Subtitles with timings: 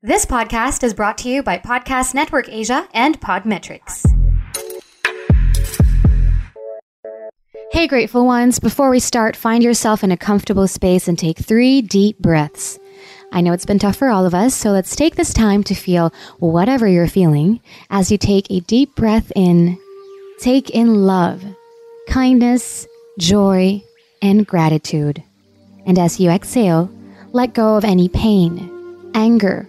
[0.00, 4.06] This podcast is brought to you by Podcast Network Asia and Podmetrics.
[7.72, 8.60] Hey, grateful ones.
[8.60, 12.78] Before we start, find yourself in a comfortable space and take three deep breaths.
[13.32, 15.74] I know it's been tough for all of us, so let's take this time to
[15.74, 17.60] feel whatever you're feeling
[17.90, 19.76] as you take a deep breath in.
[20.38, 21.42] Take in love,
[22.06, 22.86] kindness,
[23.18, 23.82] joy,
[24.22, 25.24] and gratitude.
[25.86, 26.88] And as you exhale,
[27.32, 29.68] let go of any pain, anger,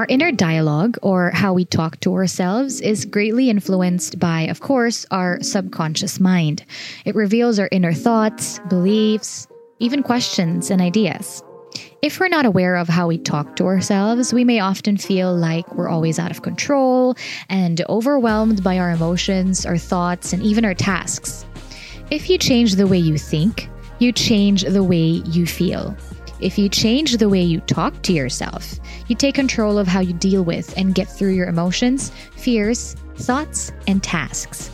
[0.00, 5.04] Our inner dialogue, or how we talk to ourselves, is greatly influenced by, of course,
[5.10, 6.64] our subconscious mind.
[7.04, 9.46] It reveals our inner thoughts, beliefs,
[9.78, 11.42] even questions and ideas.
[12.00, 15.74] If we're not aware of how we talk to ourselves, we may often feel like
[15.74, 17.14] we're always out of control
[17.50, 21.44] and overwhelmed by our emotions, our thoughts, and even our tasks.
[22.10, 25.94] If you change the way you think, you change the way you feel.
[26.40, 30.14] If you change the way you talk to yourself, you take control of how you
[30.14, 34.70] deal with and get through your emotions, fears, thoughts, and tasks.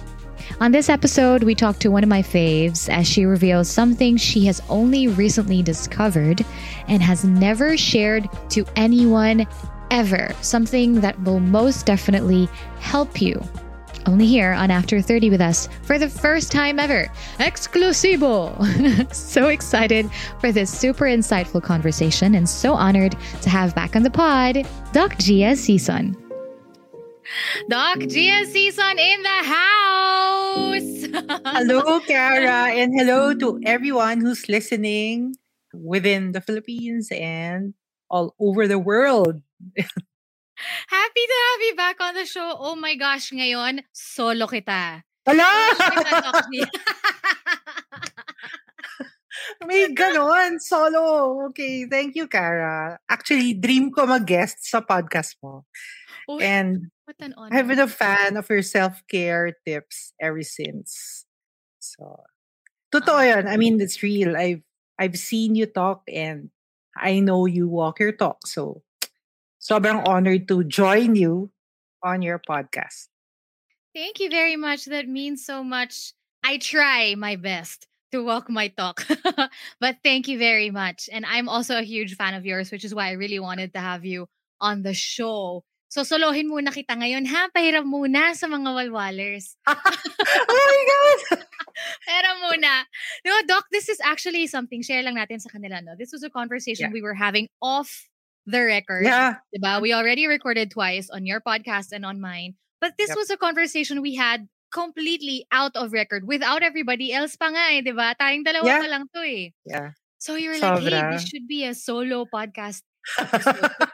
[0.60, 4.46] On this episode, we talk to one of my faves as she reveals something she
[4.46, 6.44] has only recently discovered
[6.88, 9.46] and has never shared to anyone
[9.90, 10.32] ever.
[10.40, 13.42] Something that will most definitely help you.
[14.06, 17.10] Only here on After 30 with us for the first time ever.
[17.38, 18.54] Exclusivo!
[19.14, 20.08] so excited
[20.40, 25.18] for this super insightful conversation and so honored to have back on the pod Doc
[25.18, 26.16] Gia Season.
[27.68, 30.86] Doc Gia Season in the house!
[31.56, 35.34] hello, Cara, and hello to everyone who's listening
[35.74, 37.74] within the Philippines and
[38.08, 39.42] all over the world.
[40.56, 42.56] Happy to have you back on the show.
[42.58, 45.02] Oh my gosh, ngayon, solo kita.
[45.26, 45.50] Hala!
[49.66, 51.44] May ganon, solo.
[51.50, 52.98] Okay, thank you, Cara.
[53.08, 55.66] Actually, dream ko mag-guest sa podcast mo.
[56.28, 56.88] Oh, And
[57.20, 57.34] an.
[57.52, 61.22] I've been a fan of your self-care tips ever since.
[61.78, 62.24] So,
[62.90, 63.22] totoo Ah.
[63.38, 63.44] yun.
[63.46, 64.34] I mean, it's real.
[64.34, 64.64] I've
[64.98, 66.50] I've seen you talk and
[66.96, 68.42] I know you walk your talk.
[68.48, 68.82] So,
[69.66, 71.50] sobrang honored to join you
[72.02, 73.10] on your podcast.
[73.94, 74.84] Thank you very much.
[74.86, 76.12] That means so much.
[76.44, 79.02] I try my best to walk my talk.
[79.80, 81.08] but thank you very much.
[81.10, 83.80] And I'm also a huge fan of yours, which is why I really wanted to
[83.80, 84.28] have you
[84.60, 85.64] on the show.
[85.88, 87.48] So solohin muna kita ngayon ha.
[87.50, 89.56] Pahiram muna sa mga walwalers.
[89.66, 91.42] oh my God!
[92.06, 92.84] Pero muna.
[93.24, 95.94] No, Doc, this is actually something, share lang natin sa kanila, no?
[95.98, 96.94] This was a conversation Yeah.
[96.94, 98.06] we were having off
[98.46, 99.04] the record.
[99.04, 99.42] Yeah.
[99.50, 99.82] Diba?
[99.82, 102.54] We already recorded twice on your podcast and on mine.
[102.80, 103.18] But this Yep.
[103.18, 107.82] was a conversation we had completely out of record without everybody else pa nga eh,
[107.82, 108.14] diba?
[108.18, 108.80] Tayong dalawa Yeah.
[108.82, 109.50] pa lang to eh.
[109.66, 109.88] Yeah.
[110.18, 112.82] So you were like, hey, this should be a solo podcast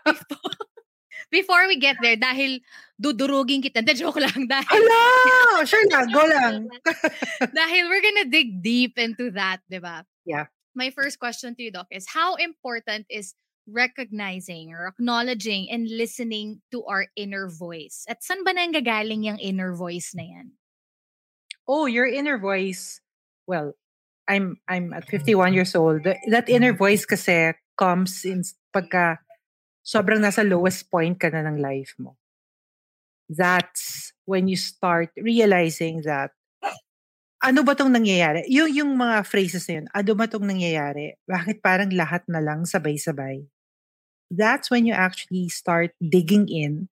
[0.07, 0.57] before,
[1.35, 2.61] before we get there, dahil
[3.01, 4.49] dudurugin kita, joke lang.
[4.49, 5.65] Dahil, Hala!
[5.69, 6.67] Sure lang, go lang.
[7.53, 10.03] dahil we're gonna dig deep into that, diba?
[10.25, 10.47] Yeah.
[10.75, 13.35] My first question to you, Doc, is how important is
[13.67, 18.05] recognizing or acknowledging and listening to our inner voice?
[18.09, 20.49] At saan ba nanggagaling yung inner voice na yan?
[21.69, 23.01] oh, your inner voice.
[23.47, 23.75] Well,
[24.29, 26.05] I'm I'm at 51 years old.
[26.05, 28.43] Th- That inner voice kasi comes in
[28.75, 29.19] pagka
[29.83, 32.17] sobrang nasa lowest point ka na ng life mo.
[33.29, 36.33] That's when you start realizing that
[37.43, 38.47] ano ba tong nangyayari?
[38.49, 41.19] Yung, yung mga phrases na yun, ano ba tong nangyayari?
[41.27, 43.43] Bakit parang lahat na lang sabay-sabay?
[44.33, 46.89] That's when you actually start digging in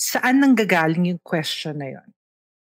[0.00, 2.08] saan nanggagaling yung question na yun.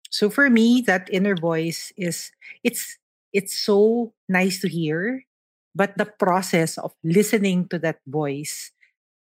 [0.07, 2.31] So for me, that inner voice is
[2.63, 2.95] it's
[3.35, 5.27] it's so nice to hear,
[5.75, 8.71] but the process of listening to that voice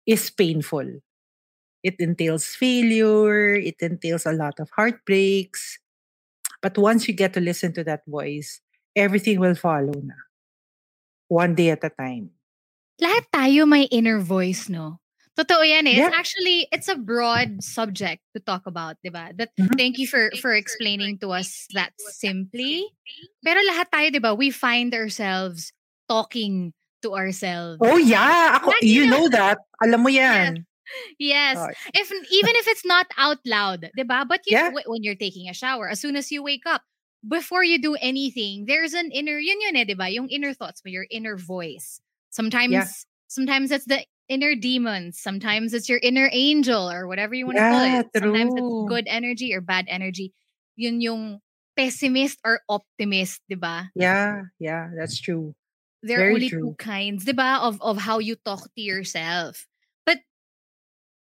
[0.05, 1.01] is painful.
[1.83, 5.79] It entails failure, it entails a lot of heartbreaks.
[6.61, 8.59] But once you get to listen to that voice,
[8.95, 10.15] everything will follow na.
[11.29, 12.31] One day at a time.
[12.99, 14.99] Lahat tayo may inner voice, no?
[15.39, 15.95] Totoo yan eh.
[15.95, 16.11] Yeah.
[16.11, 19.31] It's actually, it's a broad subject to talk about, di ba?
[19.39, 19.77] That, Mhm.
[19.79, 22.83] Thank you for, for explaining to us that simply.
[23.39, 25.71] Pero lahat tayo, di ba, we find ourselves
[26.11, 26.75] talking
[27.07, 27.79] to ourselves.
[27.79, 29.11] Oh yeah, ako, Lagi you na.
[29.15, 29.63] know that.
[29.79, 30.67] Alam mo yan.
[31.19, 31.67] Yes.
[31.67, 34.25] Oh, If even if it's not out loud, 'di ba?
[34.27, 34.71] But you Yeah.
[34.71, 36.83] wh- when you're taking a shower, as soon as you wake up,
[37.27, 40.09] before you do anything, there's an inner yun yun eh, 'di ba?
[40.09, 42.01] Yung inner thoughts your inner voice.
[42.31, 47.57] Sometimes sometimes it's the inner demons, sometimes it's your inner angel or whatever you want
[47.57, 48.03] to call Yeah, it.
[48.13, 50.33] Sometimes it's good energy or bad energy.
[50.77, 51.23] Yun yung
[51.75, 53.91] pessimist or optimist, 'di ba?
[53.95, 55.55] Yeah, yeah, that's true.
[56.03, 56.77] there are Very only two true.
[56.77, 59.67] kinds, diba, of of how you talk to yourself.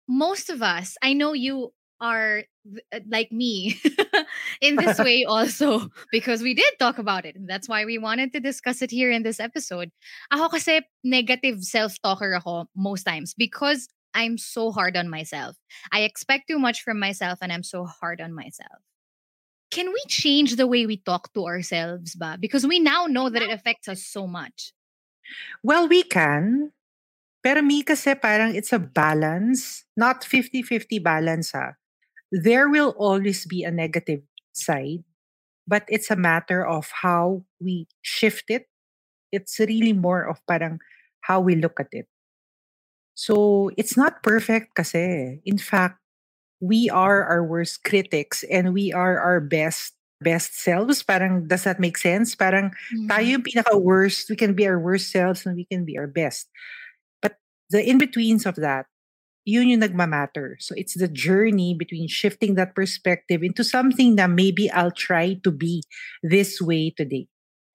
[0.08, 2.44] Most of us, I know you are
[2.92, 3.80] uh, like me
[4.60, 7.36] in this way also because we did talk about it.
[7.36, 9.90] And that's why we wanted to discuss it here in this episode.
[10.30, 15.56] Ako kasi negative self-talker ako most times because I'm so hard on myself.
[15.92, 18.80] I expect too much from myself and I'm so hard on myself.
[19.70, 22.38] Can we change the way we talk to ourselves ba?
[22.40, 24.72] Because we now know that it affects us so much.
[25.62, 26.72] Well, we can.
[27.48, 31.80] Pero me kasi parang it's a balance, not 50-50 balance ha.
[32.28, 34.20] There will always be a negative
[34.52, 35.00] side,
[35.64, 38.68] but it's a matter of how we shift it.
[39.32, 40.84] It's really more of parang
[41.24, 42.04] how we look at it.
[43.16, 45.40] So, it's not perfect kasi.
[45.48, 46.04] In fact,
[46.60, 51.00] we are our worst critics and we are our best best selves.
[51.00, 52.36] Parang, does that make sense?
[52.36, 53.08] Parang, mm-hmm.
[53.08, 54.28] tayo yung pinaka-worst.
[54.28, 56.52] We can be our worst selves and we can be our best.
[57.70, 58.86] The in-betweens of that,
[59.44, 60.56] yun yung nagmamatter.
[60.60, 65.50] So it's the journey between shifting that perspective into something that maybe I'll try to
[65.52, 65.84] be
[66.22, 67.28] this way today.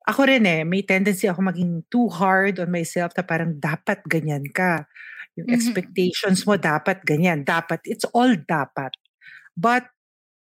[0.09, 4.49] Ako rin eh, may tendency ako maging too hard on myself na parang dapat ganyan
[4.53, 4.85] ka.
[5.37, 5.53] Yung Mhm.
[5.53, 7.43] expectations mo dapat ganyan.
[7.45, 7.81] Dapat.
[7.85, 8.93] It's all dapat.
[9.57, 9.89] But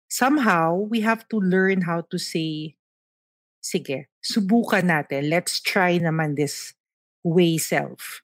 [0.09, 2.75] somehow, we have to learn how to say,
[3.63, 5.29] sige, subukan natin.
[5.31, 6.73] Let's try naman this
[7.23, 8.21] way self.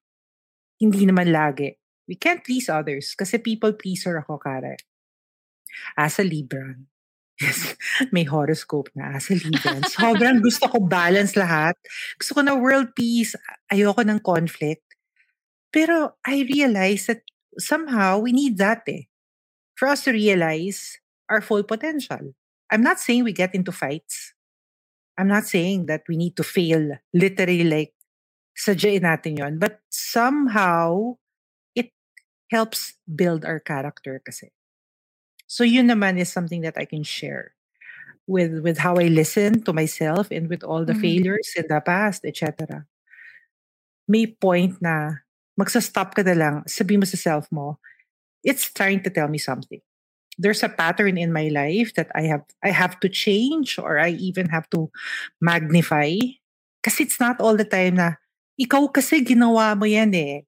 [0.79, 1.75] Hindi naman lagi.
[2.05, 4.75] We can't please others kasi people pleaser ako, Kara.
[5.97, 6.75] As a Libra.
[7.35, 7.75] Yes,
[8.15, 9.83] may horoscope na as a Libra.
[9.91, 11.75] Sobrang gusto ko balance lahat.
[12.15, 13.35] Gusto ko na world peace.
[13.67, 14.87] Ayoko ng conflict.
[15.67, 17.27] Pero I realize that
[17.59, 19.11] somehow we need that eh.
[19.75, 22.31] For us to realize our full potential.
[22.71, 24.31] I'm not saying we get into fights.
[25.19, 27.94] I'm not saying that we need to fail literally like
[28.57, 29.53] sadyain natin yon.
[29.59, 31.17] But somehow,
[31.75, 31.91] it
[32.51, 34.51] helps build our character kasi.
[35.47, 37.53] So yun naman is something that I can share
[38.27, 41.01] with with how I listen to myself and with all the Mhm.
[41.01, 42.85] failures in the past, etc.
[44.07, 45.25] May point na
[45.57, 47.79] magsa-stop ka na lang, sabi mo sa self mo,
[48.43, 49.81] it's trying to tell me something.
[50.37, 54.15] There's a pattern in my life that I have I have to change or I
[54.17, 54.89] even have to
[55.41, 56.17] magnify.
[56.83, 58.17] Kasi it's not all the time na
[58.59, 60.45] ikaw kasi ginawa mo yan eh.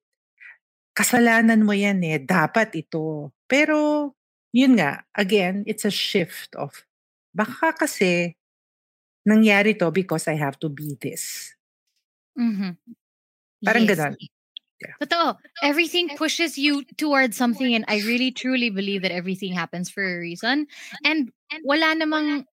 [0.96, 2.18] Kasalanan mo yan eh.
[2.22, 3.32] Dapat ito.
[3.50, 4.12] Pero,
[4.54, 6.84] yun nga, again, it's a shift of,
[7.36, 8.34] baka kasi,
[9.28, 11.54] nangyari to because I have to be this.
[12.36, 12.76] Mhm.
[13.64, 13.88] Parang Yes.
[13.88, 14.16] ganon.
[14.80, 14.96] Yeah.
[15.02, 15.36] Totoo.
[15.62, 20.18] Everything pushes you towards something and I really truly believe that everything happens for a
[20.20, 20.66] reason.
[21.04, 21.32] And
[21.64, 22.46] wala namang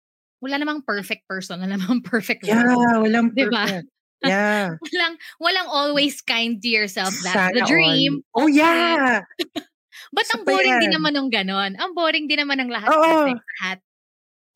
[0.41, 2.89] wala namang perfect person, wala namang perfect Yeah, world.
[2.99, 3.83] walang Diba?
[4.23, 4.77] Yeah.
[4.83, 7.15] Walang walang always kind to yourself.
[7.21, 8.21] That's the Sana dream.
[8.35, 8.43] all.
[8.43, 9.23] Oh, yeah.
[10.15, 11.77] But Isa ang boring din naman ng ganon.
[11.79, 13.03] Ang boring din naman ng lahat Oo.
[13.03, 13.79] perfect, lahat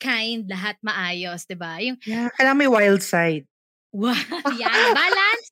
[0.02, 1.78] kind, lahat maayos, 'di ba?
[1.82, 3.46] Yung Yeah, kailangan may wild side.
[3.92, 4.12] Wow,
[4.44, 5.46] yan, balance.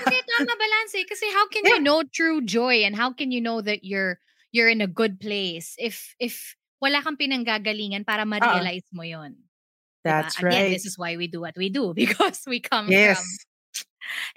[0.00, 1.04] Kasi tama balance eh.
[1.04, 1.84] Kasi how can you Yeah.
[1.84, 4.16] know true joy and how can you know that you're
[4.52, 9.36] you're in a good place if if wala kang pinanggagalingan para ma-realize mo 'yon.
[10.04, 10.72] That's Again, right.
[10.72, 12.96] this is why we do what we do because we come Yes.
[12.96, 13.38] from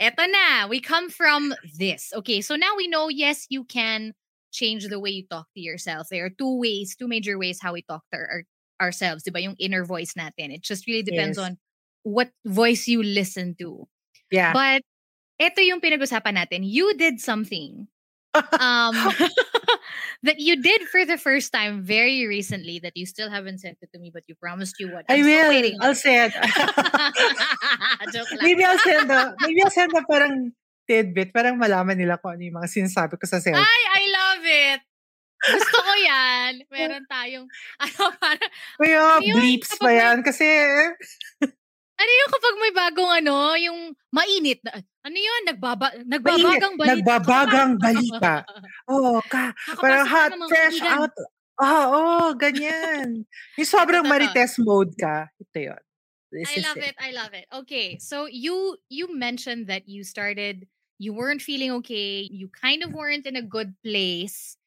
[0.02, 2.12] Eto na, we come from this.
[2.16, 4.14] Okay, so now we know yes, you can
[4.52, 6.08] change the way you talk to yourself.
[6.10, 8.44] There are two ways, two major ways how we talk to our,
[8.82, 9.42] ourselves, 'di ba?
[9.42, 10.54] Yung inner voice natin.
[10.54, 11.46] It just really depends Yes.
[11.46, 11.52] on
[12.04, 13.88] what voice you listen to.
[14.32, 14.54] Yeah.
[14.54, 14.84] But
[15.42, 16.64] ito yung pinag-usapan natin.
[16.64, 17.88] You did something.
[18.60, 18.96] Um
[20.24, 23.92] that you did for the first time very recently that you still haven't sent it
[23.94, 25.04] to me, but you promised you would.
[25.10, 25.72] I'm I will.
[25.82, 26.34] I'll send.
[28.42, 30.54] maybe I'll send a, maybe I'll send a parang
[30.88, 33.66] tidbit, parang malaman nila kung ano yung mga sinasabi ko sa cellphone.
[33.66, 34.82] Ay, I love it!
[35.46, 36.52] Gusto ko yan.
[36.74, 37.48] Meron tayong,
[37.82, 38.52] ano, parang,
[38.82, 40.26] Kaya, bleeps pa yan.
[40.26, 40.46] Kasi,
[41.96, 43.80] ano yung kapag may bagong ano, yung
[44.12, 46.92] mainit na, ano yun, nagbaba, nagbabagang balita.
[47.00, 48.34] Nagbabagang balita.
[48.92, 51.14] Oo, oh, ka, parang hot, fresh out.
[51.56, 53.24] Oo, oh, oh, ganyan.
[53.56, 55.32] yung sobrang marites mode ka.
[55.40, 55.84] Ito yun.
[56.36, 56.92] This I love it.
[56.92, 56.96] it.
[57.00, 57.48] I love it.
[57.48, 60.68] Okay, so you you mentioned that you started
[61.00, 64.58] you weren't feeling okay, you kind of weren't in a good place.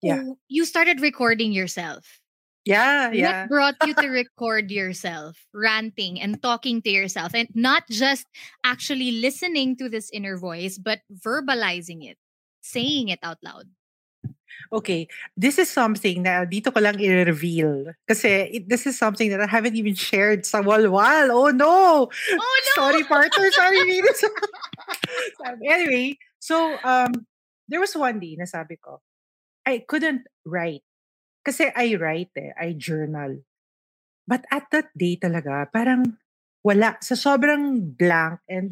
[0.00, 0.24] Yeah.
[0.48, 2.21] You started recording yourself.
[2.64, 3.42] Yeah, yeah.
[3.42, 8.26] What brought you to record yourself, ranting and talking to yourself, and not just
[8.62, 12.18] actually listening to this inner voice, but verbalizing it,
[12.62, 13.66] saying it out loud?
[14.72, 17.98] Okay, this is something na dito ko lang i-reveal.
[18.06, 21.34] Kasi it, this is something that I haven't even shared sa Walwal.
[21.34, 22.06] Oh no!
[22.06, 22.72] Oh no!
[22.78, 23.50] sorry, partner.
[23.50, 24.22] Sorry, Venus.
[25.66, 27.26] anyway, so um,
[27.66, 29.02] there was one day na sabi ko,
[29.66, 30.86] I couldn't write.
[31.42, 33.42] Kasi I write eh, I journal.
[34.26, 36.18] But at that day talaga, parang
[36.62, 36.96] wala.
[37.02, 38.70] Sa sobrang blank and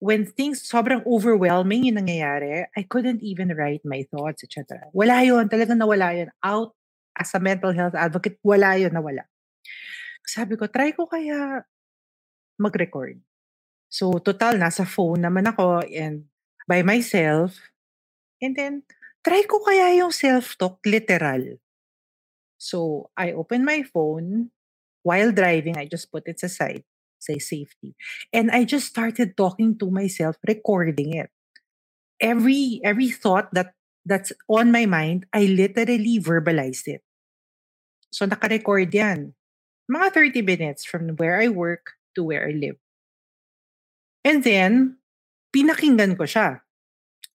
[0.00, 4.88] when things sobrang overwhelming yung nangyayari, I couldn't even write my thoughts, etc.
[4.92, 5.48] Wala yun.
[5.48, 6.32] Talagang nawala yun.
[6.44, 6.76] Out
[7.16, 9.24] as a mental health advocate, wala yun, nawala.
[10.26, 11.64] Sabi ko, try ko kaya
[12.60, 13.16] mag-record.
[13.88, 16.28] So, total, nasa phone naman ako and
[16.68, 17.56] by myself.
[18.42, 18.84] And then,
[19.24, 21.56] try ko kaya yung self-talk literal.
[22.58, 24.50] So, I open my phone.
[25.02, 26.82] While driving, I just put it aside
[27.26, 27.98] say safety.
[28.32, 31.30] And I just started talking to myself, recording it.
[32.20, 33.74] Every every thought that
[34.06, 37.02] that's on my mind, I literally verbalized it.
[38.14, 39.34] So naka-record yan.
[39.90, 40.06] Mga
[40.40, 42.80] 30 minutes from where I work to where I live.
[44.24, 44.98] And then,
[45.52, 46.64] pinakinggan ko siya.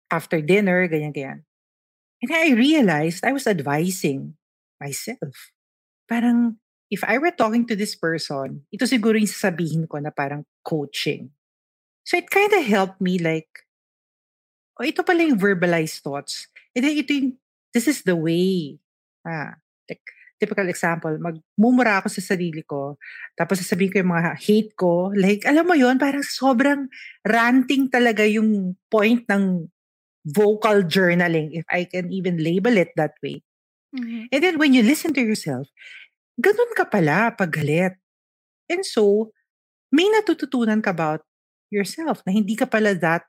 [0.08, 1.44] After dinner, ganyan-ganyan.
[2.22, 4.37] And I realized I was advising
[4.80, 5.52] myself.
[6.08, 6.56] Parang,
[6.90, 11.30] if I were talking to this person, ito siguro yung sasabihin ko na parang coaching.
[12.08, 13.68] So it kind of helped me like,
[14.80, 16.48] oh, ito pala yung verbalized thoughts.
[16.72, 17.30] And then ito yung,
[17.76, 18.80] this is the way.
[19.28, 20.00] Ah, like,
[20.38, 22.94] typical example, magmumura ako sa sarili ko,
[23.34, 25.10] tapos sasabihin ko yung mga hate ko.
[25.12, 26.86] Like, alam mo yon parang sobrang
[27.26, 29.66] ranting talaga yung point ng
[30.22, 33.42] vocal journaling, if I can even label it that way.
[33.94, 34.24] Mm-hmm.
[34.32, 35.68] And then when you listen to yourself,
[36.40, 37.96] ganun ka pala pag galit.
[38.68, 39.32] And so,
[39.88, 41.24] may natututunan ka about
[41.72, 43.24] yourself na hindi ka pala that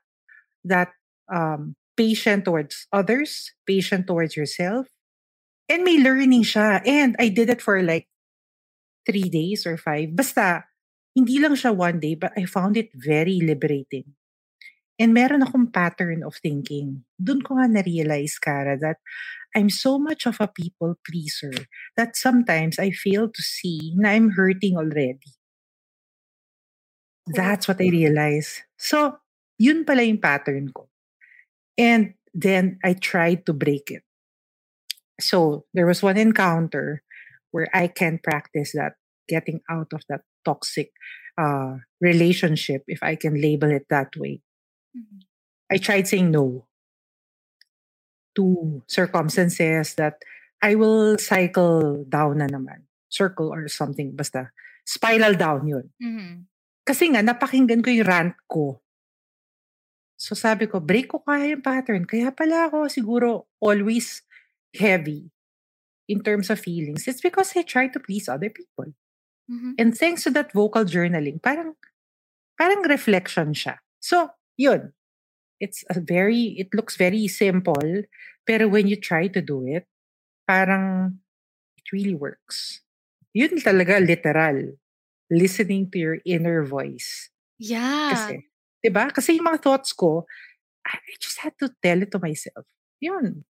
[0.64, 0.92] that
[1.32, 4.88] um, patient towards others, patient towards yourself.
[5.70, 6.82] And may learning siya.
[6.82, 8.10] And I did it for like
[9.06, 10.16] three days or five.
[10.16, 10.66] Basta,
[11.14, 14.18] hindi lang siya one day, but I found it very liberating.
[15.00, 17.08] And meron akong pattern of thinking.
[17.16, 19.00] Doon ko nga na-realize, Kara, that
[19.56, 21.56] I'm so much of a people pleaser
[21.96, 25.32] that sometimes I fail to see na I'm hurting already.
[27.32, 28.60] That's what I realize.
[28.76, 29.16] So,
[29.56, 30.92] yun pala yung pattern ko.
[31.78, 34.04] And then I tried to break it.
[35.16, 37.02] So, there was one encounter
[37.50, 40.92] where I can practice that, getting out of that toxic
[41.38, 44.42] uh, relationship, if I can label it that way.
[44.96, 45.18] Mm-hmm.
[45.70, 46.66] I tried saying no
[48.34, 50.22] to circumstances that
[50.62, 52.86] I will cycle down na naman.
[53.10, 54.14] Circle or something.
[54.14, 54.50] Basta,
[54.84, 55.86] spiral down yun.
[55.98, 56.34] Mm-hmm.
[56.86, 58.82] Kasi nga, napakinggan ko yung rant ko.
[60.20, 62.04] So sabi ko, break ko kaya yung pattern.
[62.04, 64.20] Kaya pala ako siguro always
[64.76, 65.32] heavy
[66.10, 67.08] in terms of feelings.
[67.08, 68.92] It's because I try to please other people.
[69.48, 69.80] Mm-hmm.
[69.80, 71.74] And thanks to that vocal journaling, parang,
[72.58, 73.80] parang reflection siya.
[73.98, 74.28] So,
[74.60, 74.92] yun
[75.60, 78.04] it's a very it looks very simple
[78.48, 79.84] pero when you try to do it
[80.48, 81.20] parang
[81.78, 82.82] it really works.
[83.30, 84.74] Yun talaga literal
[85.30, 87.30] listening to your inner voice.
[87.60, 88.10] Yeah.
[88.10, 88.42] Kasi
[88.82, 89.14] 'di ba?
[89.14, 90.26] Kasi yung mga thoughts ko
[90.82, 92.66] I just had to tell it to myself.
[92.98, 93.44] Yun.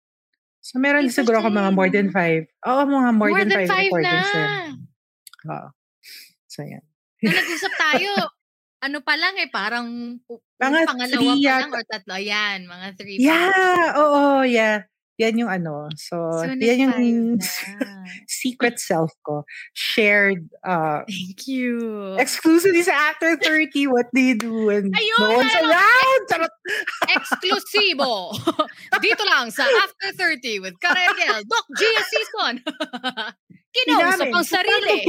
[0.62, 3.66] So meron It's siguro ako mga more than five oo mga more, more than, than
[3.66, 4.46] five, five recordings na.
[5.46, 5.68] Oo.
[6.50, 6.82] so yan
[7.22, 8.10] na nag-usap tayo
[8.82, 10.18] ano pa lang eh, parang
[10.60, 12.12] mga pangalawa pa lang or tatlo.
[12.16, 13.18] Ayan, mga three.
[13.20, 14.88] Yeah, oo, yeah.
[15.16, 15.88] Yan yung ano.
[15.96, 17.40] So, So, yan yung
[18.28, 19.48] secret self ko.
[19.72, 21.80] Shared, uh, Thank you.
[22.20, 26.22] exclusively sa After 30, what do you do when Ayun, no one's around?
[26.28, 26.54] Charot.
[27.16, 28.36] Eksklusibo!
[29.04, 32.54] Dito lang sa After 30 with Karagel, Doc Gia Season.
[33.76, 35.04] Kinausap ang sarili.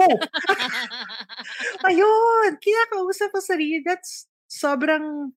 [1.88, 3.80] Ayun, kinakausap ang sarili.
[3.84, 5.36] That's sobrang...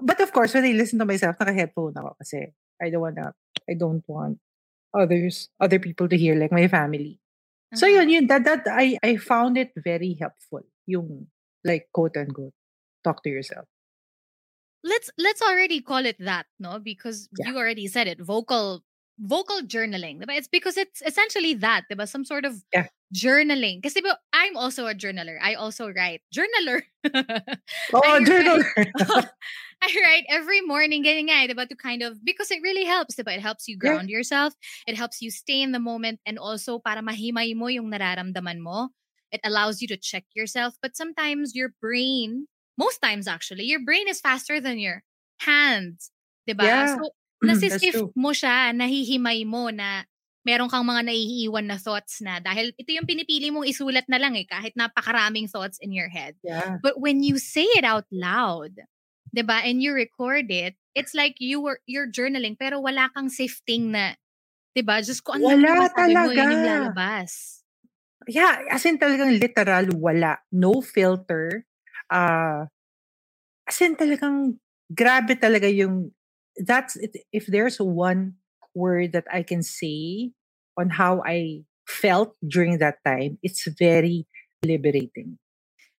[0.00, 2.52] But of course, when I listen to myself, naka-headphone ako kasi
[2.82, 3.34] I don't wanna,
[3.68, 4.38] I don't want
[4.94, 7.20] others, other people to hear, like my family.
[7.74, 7.88] So Uh-huh.
[7.88, 10.62] yun, yun, that, that, I, I found it very helpful.
[10.86, 11.28] Yung,
[11.64, 12.54] like, quote unquote,
[13.04, 13.66] talk to yourself.
[14.84, 16.78] let's let's already call it that, no?
[16.78, 17.46] Because Yeah.
[17.46, 18.20] you already said it.
[18.20, 18.84] Vocal
[19.18, 20.20] vocal journaling.
[20.22, 20.36] Diba?
[20.36, 22.08] It's because it's essentially that, diba?
[22.08, 22.88] Some sort of Yeah.
[23.14, 23.82] journaling.
[23.82, 25.38] Kasi diba, I'm also a journaler.
[25.42, 26.22] I also write.
[26.34, 26.82] Journaler.
[27.92, 28.62] Oh, I journal.
[28.74, 28.86] write,
[29.82, 31.68] I write every morning, getting nga, eh, diba?
[31.68, 33.34] To kind of, because it really helps, diba?
[33.36, 33.98] It helps you Yeah.
[33.98, 34.54] ground yourself.
[34.86, 38.90] It helps you stay in the moment and also para mahimay mo yung nararamdaman mo.
[39.32, 40.74] It allows you to check yourself.
[40.82, 42.46] But sometimes your brain,
[42.78, 45.02] most times actually, your brain is faster than your
[45.40, 46.10] hands.
[46.48, 46.68] Diba?
[46.68, 46.86] Yeah.
[46.88, 47.10] So,
[47.44, 48.12] Nasisift true.
[48.16, 50.04] mo siya, nahihimay mo na
[50.46, 54.38] meron kang mga naiiwan na thoughts na dahil ito yung pinipili mong isulat na lang
[54.38, 56.38] eh, kahit napakaraming thoughts in your head.
[56.46, 56.78] Yeah.
[56.80, 58.78] But when you say it out loud,
[59.34, 63.26] 'di ba, and you record it, it's like you were you're journaling pero wala kang
[63.26, 64.14] sifting na
[64.72, 65.02] 'di ba?
[65.02, 66.94] Just kung ano Wala masabi mo, yun yung talaga.
[66.94, 67.32] lalabas.
[68.30, 70.40] Yeah, as in talagang literal, wala.
[70.50, 71.66] No filter.
[72.10, 72.66] Uh,
[73.66, 74.58] as in talagang
[74.90, 76.10] grabe talaga yung,
[76.58, 78.34] that's, it- if there's one
[78.74, 80.32] word that I can say
[80.78, 84.26] on how I felt during that time, it's very
[84.64, 85.38] liberating.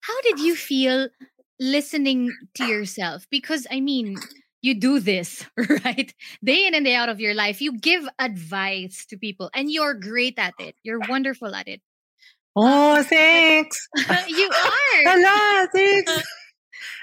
[0.01, 1.09] How did you feel
[1.59, 3.25] listening to yourself?
[3.29, 4.15] Because I mean,
[4.61, 5.45] you do this,
[5.85, 6.13] right?
[6.43, 7.61] Day in and day out of your life.
[7.61, 10.75] You give advice to people and you're great at it.
[10.83, 11.81] You're wonderful at it.
[12.55, 13.87] Oh, thanks!
[14.27, 15.03] you are.
[15.05, 16.11] Hala, thanks!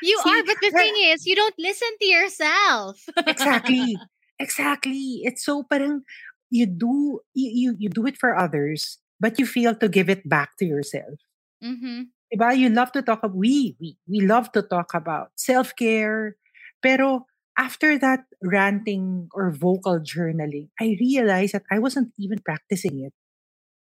[0.05, 3.01] You See, are, but the thing is, you don't listen to yourself.
[3.27, 3.97] exactly.
[4.43, 5.23] Exactly.
[5.23, 6.03] It's so parang
[6.51, 10.27] you do you, you you do it for others, but you feel to give it
[10.29, 11.23] back to yourself.
[11.63, 12.11] mm-hmm.
[12.33, 12.51] Diba?
[12.59, 16.35] You love to talk about we we we love to talk about self-care.
[16.83, 23.15] Pero after that ranting or vocal journaling, I realized that I wasn't even practicing it.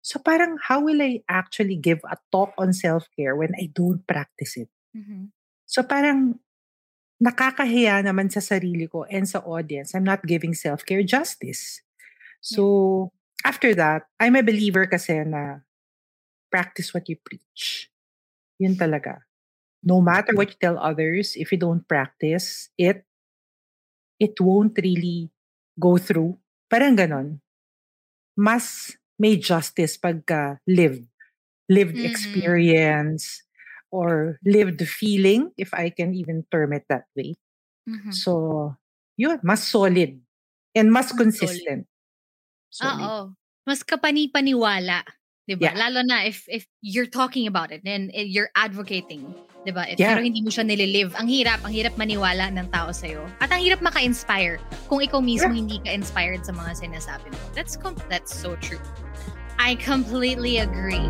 [0.01, 4.57] So parang how will I actually give a talk on self-care when I don't practice
[4.57, 4.69] it?
[4.95, 5.33] Mm-hmm.
[5.75, 6.39] So parang
[7.19, 9.91] nakakahiya naman sa sarili ko and sa audience.
[9.91, 11.83] I'm not giving self-care justice.
[12.39, 13.11] So
[13.43, 15.67] after that, I'm a believer kasi na
[16.47, 17.91] practice what you preach.
[18.59, 19.27] Yun talaga.
[19.83, 23.03] No matter what you tell others, if you don't practice it,
[24.19, 25.31] it won't really
[25.79, 26.39] go through.
[26.71, 27.39] Parang ganon.
[28.35, 31.07] Mas may justice pagka lived.
[31.69, 32.05] Lived Mhm.
[32.05, 33.44] experience
[33.91, 37.35] or lived feeling, if I can even term it that way.
[37.89, 38.11] Mm-hmm.
[38.11, 38.75] So,
[39.17, 40.19] yun, mas solid
[40.75, 41.87] and mas Mas consistent.
[42.69, 43.05] Solid.
[43.05, 43.21] Oo.
[43.65, 45.05] Mas kapani-paniwala.
[45.45, 45.69] Diba?
[45.69, 45.77] Yeah.
[45.77, 49.29] Lalo na if if you're talking about it and you're advocating.
[49.65, 49.85] Diba?
[49.89, 50.17] It, Yeah.
[50.17, 51.13] Pero hindi mo siya nililive.
[51.17, 51.61] Ang hirap.
[51.65, 53.25] Ang hirap maniwala ng tao sa'yo.
[53.41, 55.61] At ang hirap maka-inspire kung ikaw mismo Yeah.
[55.61, 57.41] hindi ka inspired sa mga sinasabi mo.
[57.53, 58.81] That's, com- that's so true.
[59.57, 61.09] I completely agree.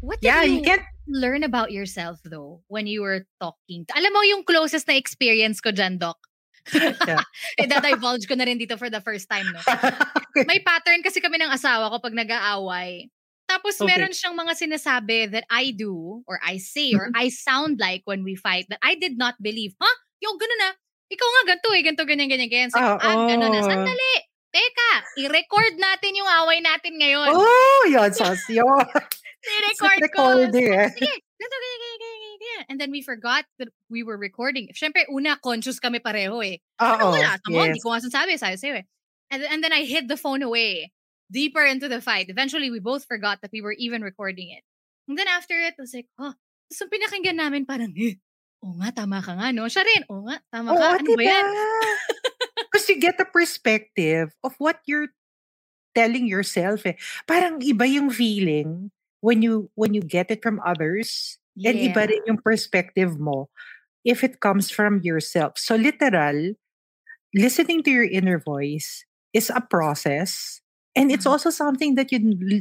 [0.00, 3.86] What did Yeah, you, you can't learn about yourself though when you were talking?
[3.96, 6.18] Alam mo yung closest na experience ko dyan, Doc?
[6.74, 7.22] Yeah.
[7.62, 9.62] eh, divulge ko na rin dito for the first time, no?
[10.36, 10.44] Okay.
[10.52, 13.08] May pattern kasi kami ng asawa ko pag nag-aaway.
[13.48, 13.88] Tapos Okay.
[13.88, 18.20] meron siyang mga sinasabi that I do or I say or I sound like when
[18.20, 19.72] we fight that I did not believe.
[19.80, 19.88] Ha?
[19.88, 19.96] Huh?
[20.20, 20.70] Yung ganun na.
[21.08, 21.82] Ikaw nga ganito eh.
[21.88, 22.68] Ganito, ganyan, ganyan, ganyan.
[22.68, 23.48] So, Ah, ah, na.
[23.48, 23.64] oh.
[23.64, 24.14] Sandali.
[24.52, 24.90] Teka,
[25.24, 27.32] i-record natin yung away natin ngayon.
[27.32, 28.44] Oh, yun, sos.
[28.52, 28.84] Yun.
[29.46, 30.22] I-record Sa ko.
[30.42, 30.88] eh.
[30.92, 32.62] Sige, ganito, ganyan, ganyan, ganyan, ganyan.
[32.68, 34.68] And then we forgot that we were recording.
[34.74, 36.58] Siyempre, una, conscious kami pareho eh.
[36.82, 37.38] Oo, wala.
[37.42, 37.66] Tamo, yes.
[37.72, 38.32] hindi ko nga sinasabi.
[38.38, 38.86] Sabi sa'yo eh.
[39.30, 40.90] And, and then I hid the phone away.
[41.30, 42.30] Deeper into the fight.
[42.30, 44.62] Eventually, we both forgot that we were even recording it.
[45.10, 46.34] And then after it, I was like, oh.
[46.66, 48.18] Tapos yung pinakinggan namin parang, eh,
[48.62, 49.70] oo nga, tama ka nga, no?
[49.70, 50.98] Siya rin, oo nga, tama Oo, ka.
[50.98, 51.30] Ano ba diba?
[51.30, 51.46] yan?
[52.66, 55.14] Because you get the perspective of what you're
[55.94, 56.82] telling yourself.
[56.86, 56.98] Eh.
[57.26, 62.10] Parang iba yung feeling when you when you get it from others and iba Yeah.
[62.10, 63.48] rin yung perspective mo
[64.06, 65.58] if it comes from yourself.
[65.58, 66.54] So literal,
[67.34, 70.60] listening to your inner voice is a process
[70.96, 71.32] and it's Mhm.
[71.36, 72.20] also something that you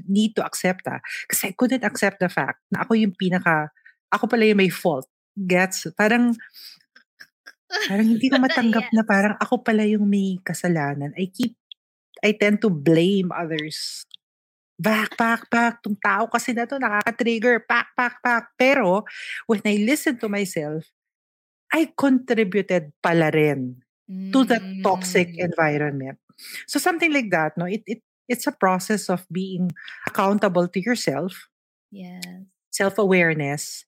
[0.10, 0.86] need to accept.
[0.90, 1.02] Ah.
[1.32, 3.70] Kasi I couldn't accept the fact na ako yung pinaka,
[4.12, 5.08] ako pala yung may fault.
[5.36, 5.92] Gets?
[6.00, 6.36] Parang,
[7.90, 11.12] parang hindi ko matanggap na parang ako pala yung may kasalanan.
[11.20, 11.56] I keep,
[12.24, 14.06] I tend to blame others.
[14.80, 15.80] Back, back, back.
[15.80, 17.64] Tong tao kasi na to nakaka-trigger.
[17.64, 18.44] Pak, pak, pak.
[18.60, 19.08] Pero,
[19.48, 20.84] when I listen to myself,
[21.74, 23.82] I contributed pala rin
[24.32, 25.52] to that toxic Mm.
[25.52, 26.18] environment.
[26.68, 27.66] So something like that, no?
[27.68, 29.72] It, it it's a process of being
[30.08, 31.48] accountable to yourself,
[31.92, 32.24] Yes.
[32.74, 33.86] self-awareness.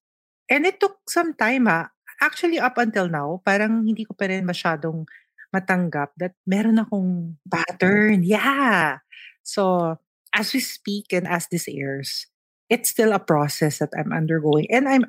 [0.50, 1.92] And it took some time, ah.
[2.22, 5.06] Actually, up until now, parang hindi ko pa rin masyadong
[5.54, 8.24] matanggap that meron akong pattern.
[8.26, 9.00] Yeah.
[9.46, 9.96] So,
[10.34, 12.28] as we speak and as this airs,
[12.70, 14.68] it's still a process that I'm undergoing.
[14.72, 15.06] And I'm,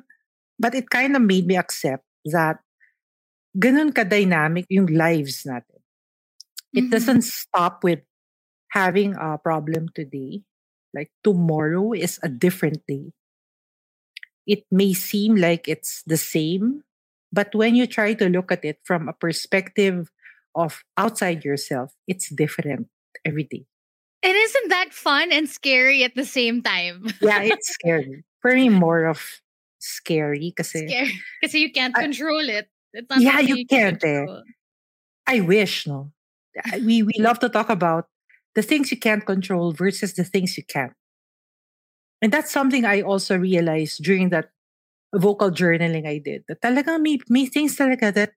[0.59, 2.59] but it kind of made me accept that
[3.57, 5.81] ganun ka-dynamic yung lives natin.
[6.73, 6.91] It Mhm.
[6.91, 8.01] doesn't stop with
[8.73, 10.43] having a problem today.
[10.93, 13.13] Like tomorrow is a different day.
[14.47, 16.83] It may seem like it's the same,
[17.31, 20.11] but when you try to look at it from a perspective
[20.55, 22.89] of outside yourself, it's different
[23.25, 23.65] every day.
[24.23, 27.07] And isn't that fun and scary at the same time?
[27.21, 28.23] Yeah, it's scary.
[28.41, 29.23] For me, more of
[29.79, 31.15] scary kasi Scary.
[31.43, 32.67] Kasi you can't control it.
[32.93, 34.25] It's not Yeah, something you can't, eh.
[35.27, 36.11] I wish, no?
[36.83, 38.07] We, we love to talk about
[38.55, 40.91] the things you can't control versus the things you can.
[42.21, 44.49] And that's something I also realized during that
[45.15, 46.43] vocal journaling I did.
[46.47, 48.33] That talagang may, may things talaga that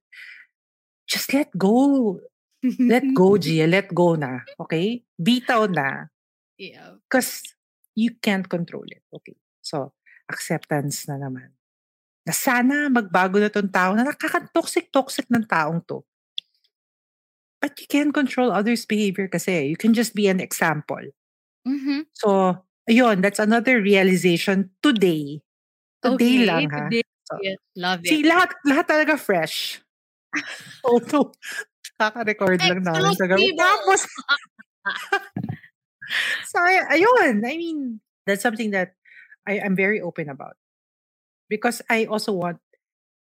[1.08, 2.20] just let go.
[2.88, 3.66] Let go, Gia.
[3.66, 4.40] Let go na.
[4.60, 5.02] Okay?
[5.18, 6.06] Bitaw na.
[6.58, 6.94] yeah.
[7.10, 7.42] Because
[7.94, 9.02] you can't control it.
[9.12, 9.36] Okay?
[9.60, 9.92] So,
[10.30, 11.52] acceptance na naman.
[12.26, 16.04] Na sana magbago na tong tao na nakaka-toxic-toxic ng taong to.
[17.62, 19.70] But you can't control others' behavior kasi.
[19.70, 21.02] You can just be an example.
[21.66, 22.06] Mhm.
[22.14, 22.58] So,
[22.90, 25.42] ayun, that's another realization today.
[26.02, 26.86] Today Okay, lang ha.
[26.90, 27.04] today.
[27.26, 28.26] So, Yeah, love See, it.
[28.26, 29.78] lahat, lahat talaga fresh.
[31.12, 31.32] no.
[32.02, 33.54] Kaka-record lang namin sa gabi.
[33.54, 34.02] Tapos,
[36.50, 37.42] so, ay- ayun.
[37.46, 38.94] I mean, that's something that
[39.46, 40.56] I, I'm very open about.
[41.48, 42.58] Because I also want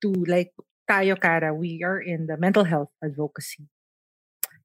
[0.01, 0.53] to, like,
[0.89, 3.67] tayo, Kara, we are in the mental health advocacy.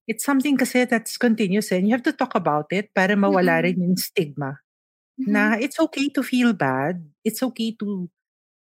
[0.06, 3.64] It's something kasi that's continuous and you have to talk about it para mawala Mhm.
[3.64, 4.60] rin yung stigma
[5.16, 5.28] Mhm.
[5.32, 7.00] na it's okay to feel bad.
[7.24, 8.12] It's okay to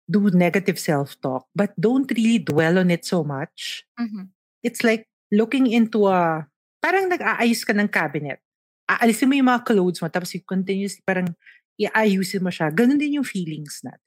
[0.05, 3.89] do negative self-talk, but don't really dwell on it so much.
[3.97, 4.37] Mhm.
[4.61, 6.45] It's like looking into a,
[6.83, 8.41] parang nag-aayos ka ng cabinet.
[8.85, 11.33] Aalisin mo yung mga clothes mo, tapos you continuously parang
[11.81, 12.69] iayusin mo siya.
[12.69, 14.03] Ganun din yung feelings natin.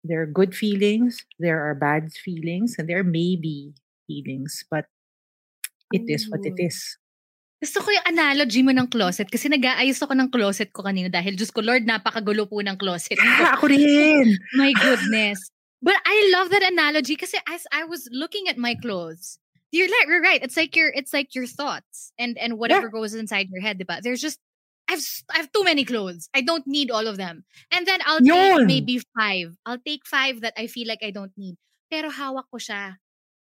[0.00, 3.76] There are good feelings, there are bad feelings, and there may be
[4.08, 4.88] feelings, but
[5.92, 6.96] it is what it is.
[7.60, 11.36] Gusto ko yung analogy mo ng closet kasi nag-aayos ako ng closet ko kanina dahil
[11.36, 13.28] Diyos ko Lord, napakagulo po ng closet ko.
[13.28, 14.32] Ah, ako rin!
[14.60, 15.52] My goodness.
[15.84, 19.40] But I love that analogy kasi as I was looking at my clothes,
[19.72, 20.42] you're like you're right.
[20.42, 24.02] It's like your it's like your thoughts and and whatever goes inside your head, diba?
[24.02, 24.38] There's just
[24.90, 26.26] I've s- I have too many clothes.
[26.34, 27.44] I don't need all of them.
[27.70, 28.18] And then I'll
[28.58, 29.54] take maybe five.
[29.64, 31.54] I'll take five that I feel like I don't need.
[31.90, 32.98] Pero hawak ko siya.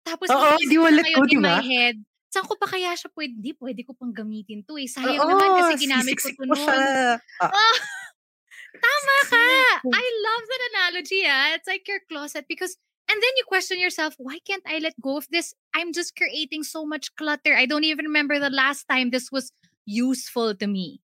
[0.05, 1.95] Tapos Oo, di mo ko na let ngayon go, in my head.
[2.33, 3.37] Saan ko pa kaya siya pwede?
[3.41, 4.89] Di, pwede ko pang gamitin to eh.
[4.89, 6.57] Sayang Oo, naman kasi ginamit ko to noon.
[6.65, 7.77] Ah, Ah,
[8.85, 9.45] Tama ka.
[9.87, 11.21] I love that analogy.
[11.25, 11.55] Ah.
[11.55, 12.75] It's like your closet because
[13.09, 15.53] and then you question yourself, why can't I let go of this?
[15.73, 17.53] I'm just creating so much clutter.
[17.53, 19.51] I don't even remember the last time this was
[19.85, 21.01] useful to me.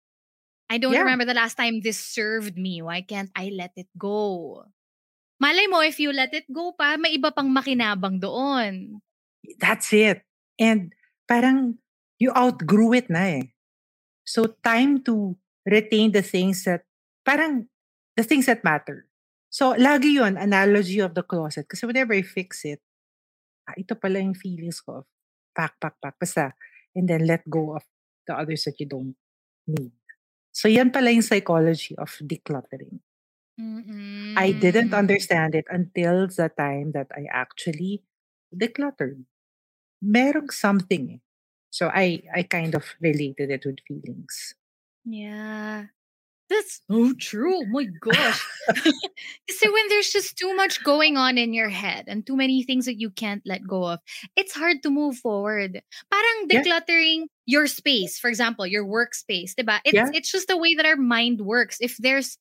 [0.70, 1.08] I don't Yeah.
[1.08, 2.84] remember the last time this served me.
[2.84, 4.66] Why can't I let it go?
[5.40, 9.02] Malay mo, if you let it go pa, may iba pang makinabang doon.
[9.58, 10.22] That's it.
[10.60, 10.94] And
[11.26, 11.80] parang
[12.20, 13.54] you outgrew it na eh.
[14.28, 16.84] So time to retain the things that,
[17.24, 17.72] parang
[18.20, 19.07] the things that matter.
[19.58, 21.66] So lagi yon analogy of the closet.
[21.66, 22.78] Kasi whenever I fix it,
[23.66, 25.10] ah, ito pala yung feelings ko.
[25.58, 26.14] Pack, pack, pack.
[26.22, 26.54] Basta,
[26.94, 27.82] and then let go of
[28.30, 29.18] the others that you don't
[29.66, 29.98] need.
[30.54, 33.02] So yan pala yung psychology of decluttering.
[33.58, 34.38] Mm-mm.
[34.38, 38.06] I didn't understand it until the time that I actually
[38.54, 39.26] decluttered.
[40.06, 41.18] Merong something.
[41.18, 41.22] eh.
[41.74, 44.54] So I I kind of related it with feelings.
[45.02, 45.97] Yeah.
[46.50, 47.58] That's so true.
[47.58, 48.42] Oh my gosh.
[49.50, 52.86] so when there's just too much going on in your head and too many things
[52.86, 54.00] that you can't let go of,
[54.36, 55.82] it's hard to move forward.
[56.12, 56.64] Parang Yeah.
[56.64, 59.80] decluttering your space, for example, your workspace, diba?
[59.86, 60.10] It's Yeah.
[60.14, 61.78] it's just the way that our mind works.
[61.82, 62.38] If there's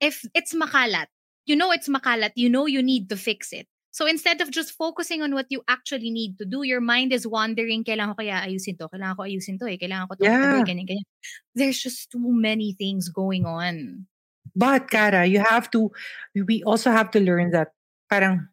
[0.00, 1.06] if it's makalat,
[1.46, 3.66] you know it's makalat, you know you need to fix it.
[3.96, 7.24] So instead of just focusing on what you actually need to do, your mind is
[7.24, 10.60] wandering, kailangan ko kaya ayusin to, kailangan ko ayusin to eh, kailangan ko to, Yeah.
[10.68, 11.08] ganyan, ganyan.
[11.56, 14.04] There's just too many things going on.
[14.52, 15.88] But Kara, you have to
[16.36, 17.72] we also have to learn that
[18.12, 18.52] parang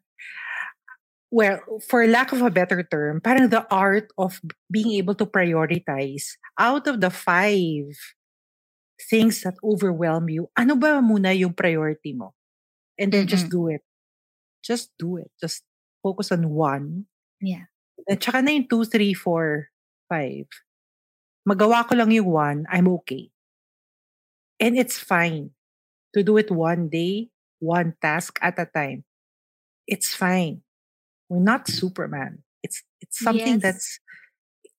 [1.28, 4.40] well, for lack of a better term, parang the art of
[4.72, 7.92] being able to prioritize out of the five
[9.12, 12.32] things that overwhelm you, ano ba muna yung priority mo?
[12.96, 13.84] And then just do it.
[14.64, 15.30] Just do it.
[15.40, 15.62] Just
[16.02, 17.04] focus on one.
[17.40, 17.68] Yeah.
[18.08, 19.68] At saka na yung two, three, four,
[20.08, 20.48] five.
[21.44, 23.28] Magawa ko lang yung one, I'm okay.
[24.58, 25.52] And it's fine
[26.16, 27.28] to do it one day,
[27.60, 29.04] one task at a time.
[29.86, 30.64] It's fine.
[31.28, 32.40] We're not Superman.
[32.64, 33.62] It's it's something Yes.
[33.62, 33.88] that's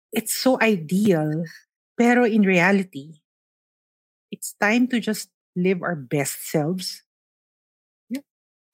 [0.10, 1.46] it's so ideal,
[1.94, 3.22] pero in reality,
[4.34, 7.05] it's time to just live our best selves.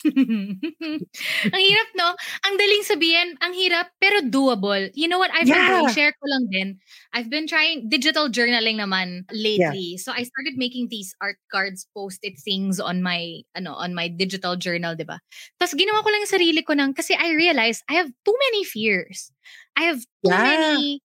[1.54, 2.10] ang hirap, no?
[2.50, 4.90] Ang daling sabihin, ang hirap, pero doable.
[4.98, 5.30] You know what?
[5.34, 5.70] I've been Yeah.
[5.70, 6.70] doing, share ko lang din.
[7.14, 9.98] I've been trying digital journaling naman lately.
[10.02, 14.56] So I started making these art cards, post-it things on my, ano, on my digital
[14.58, 15.22] journal, di ba?
[15.62, 18.64] Tapos ginawa ko lang yung sarili ko ng, kasi I realized I have too many
[18.66, 19.30] fears.
[19.78, 20.42] I have too Yeah.
[20.42, 21.02] many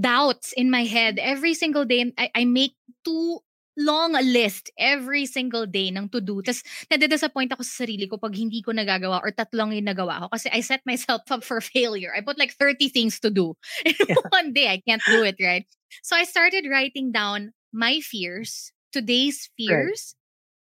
[0.00, 1.18] doubts in my head.
[1.18, 3.40] Every single day, I, I make too
[3.78, 6.42] long a list every single day ng to-do.
[6.44, 6.60] Tapos
[6.92, 10.52] nadidisappoint ako sa sarili ko pag hindi ko nagagawa or tatlong yung nagawa ko kasi
[10.52, 12.12] I set myself up for failure.
[12.14, 13.56] I put like 30 things to do.
[13.86, 13.96] In
[14.28, 15.64] one day, I can't do it, right?
[16.02, 20.14] So I started writing down my fears, today's fears,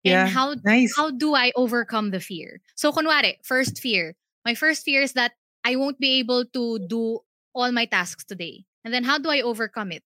[0.04, 0.94] Yeah, and how nice.
[0.96, 2.62] how do I overcome the fear?
[2.76, 4.16] So kunwari, first fear.
[4.46, 7.20] My first fear is that I won't be able to do
[7.56, 8.66] all my tasks today.
[8.84, 10.04] And then how do I overcome it?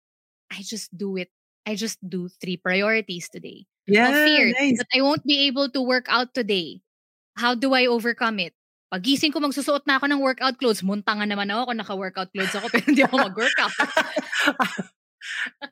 [0.51, 1.29] I just do it.
[1.65, 3.65] I just do three priorities today.
[3.87, 4.79] Yeah, Of fear nice.
[4.79, 6.79] that I won't be able to work out today.
[7.35, 8.53] How do I overcome it?
[8.93, 10.85] Pagising ko, magsusuot na ako ng workout clothes.
[10.85, 13.73] Muntangan naman ako kung naka-workout clothes ako pero hindi ako mag-workout.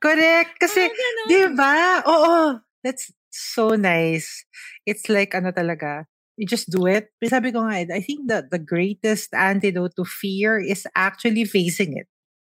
[0.03, 0.57] Correct.
[0.63, 1.27] Kasi, ganon.
[1.29, 2.01] di ba?
[2.07, 2.57] Oo.
[2.81, 4.41] That's so nice.
[4.89, 7.13] It's like, ano talaga, you just do it.
[7.23, 12.09] Sabi ko nga, I think that the greatest antidote to fear is actually facing it.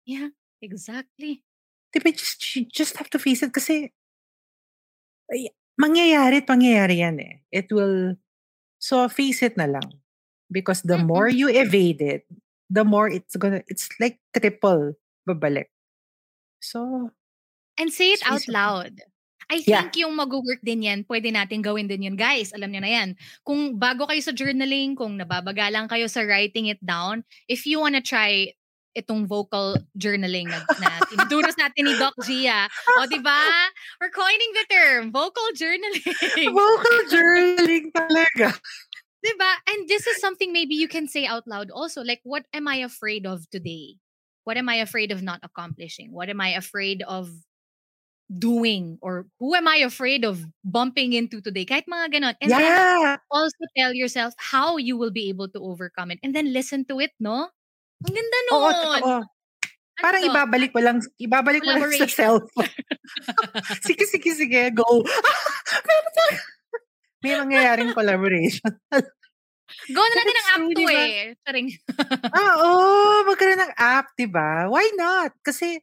[0.07, 0.31] Yeah,
[0.63, 1.43] exactly.
[1.93, 2.09] Di ba?
[2.11, 3.93] Just, you just have to face it kasi
[5.31, 7.35] ay, mangyayari at mangyayari yan eh.
[7.53, 8.17] It will,
[8.81, 10.01] so face it na lang.
[10.51, 11.07] Because the Mm-mm.
[11.09, 12.25] more you evade it,
[12.69, 14.93] the more it's gonna, it's like triple
[15.29, 15.69] babalik.
[16.61, 17.09] So,
[17.77, 19.01] And say it out loud.
[19.49, 19.85] I Yeah.
[19.85, 22.15] think yung mag-work din yan, pwede natin gawin din yun.
[22.17, 23.09] Guys, alam niyo na yan.
[23.43, 28.01] Kung bago kayo sa journaling, kung nababagalang kayo sa writing it down, if you wanna
[28.01, 28.53] try
[28.93, 32.69] itong vocal journaling na, na tinuturo sa atin ni Doc Gia.
[33.01, 33.69] O, di ba?
[34.01, 36.53] We're coining the term, vocal journaling.
[36.53, 38.53] vocal journaling talaga.
[39.23, 39.51] Diba?
[39.71, 42.03] And this is something maybe you can say out loud also.
[42.03, 43.95] Like, what am I afraid of today?
[44.43, 46.11] What am I afraid of not accomplishing?
[46.11, 47.31] What am I afraid of
[48.27, 48.99] doing?
[49.01, 51.63] Or who am I afraid of bumping into today?
[51.63, 52.35] Kahit mga ganon.
[52.43, 53.17] And then yeah.
[53.31, 56.19] also tell yourself how you will be able to overcome it.
[56.21, 57.47] And then listen to it, no?
[58.03, 58.53] Ang ganda nun.
[58.53, 59.15] Oo, totoo.
[59.23, 59.31] Ano
[60.01, 60.29] Parang to?
[60.33, 62.73] ibabalik mo lang, ibabalik mo lang sa cellphone.
[63.85, 64.83] sige, sige, sige, go.
[67.23, 68.73] May mangyayaring collaboration.
[69.89, 71.33] Go na natin ng That's app to eh.
[71.45, 71.67] Charing.
[72.35, 74.67] ah, oo, magkaroon ng app, di ba?
[74.67, 75.31] Why not?
[75.39, 75.79] Kasi,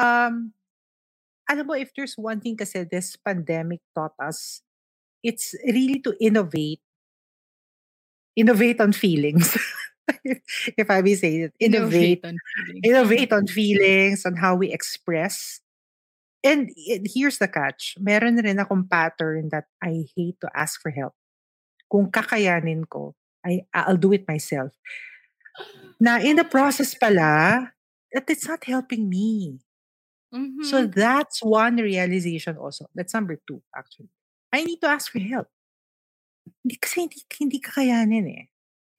[0.00, 0.54] um,
[1.44, 4.64] alam mo, if there's one thing kasi this pandemic taught us,
[5.20, 6.80] it's really to innovate.
[8.38, 9.52] Innovate on feelings.
[10.76, 11.52] if I may say it.
[11.60, 12.24] Innovate.
[12.24, 12.80] on feeling.
[12.84, 15.60] innovate on feelings, on how we express.
[16.44, 17.96] And it- here's the catch.
[18.00, 21.14] Meron rin akong pattern that I hate to ask for help.
[21.90, 24.72] Kung kakayanin ko, I, I'll do it myself.
[26.00, 27.72] Na in the process pala,
[28.12, 29.60] that it's not helping me.
[30.34, 30.64] Mhm.
[30.64, 32.86] So that's one realization also.
[32.94, 34.08] That's number two, actually.
[34.52, 35.46] I need to ask for help.
[36.62, 38.44] Hindi kasi hindi, hindi kakayanin eh.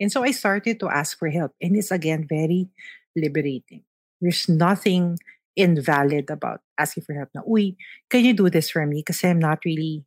[0.01, 1.53] And so I started to ask for help.
[1.61, 2.69] And it's again very
[3.15, 3.83] liberating.
[4.21, 5.19] There's nothing
[5.55, 7.29] invalid about asking for help.
[7.35, 7.77] Now, uy,
[8.09, 8.99] can you do this for me?
[9.05, 10.05] Because I'm not really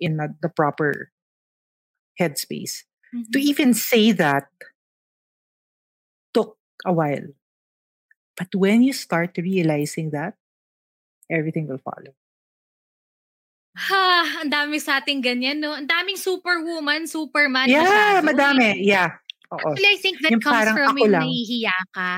[0.00, 1.12] in the, the proper
[2.20, 2.84] headspace.
[3.32, 3.42] To Mhm.
[3.42, 4.48] even say that
[6.32, 7.34] took a while.
[8.38, 10.34] But when you start realizing that,
[11.30, 12.14] everything will follow.
[13.78, 15.70] Ha, ang dami sa ating ganyan, no?
[15.72, 17.86] Ang daming superwoman, superman Yeah,
[18.18, 18.26] masyado.
[18.26, 18.82] madami.
[18.82, 19.14] Yeah.
[19.54, 19.72] Oo.
[19.72, 21.22] Actually, I think that Yung comes from yung lang.
[21.24, 22.12] nahihiya ka.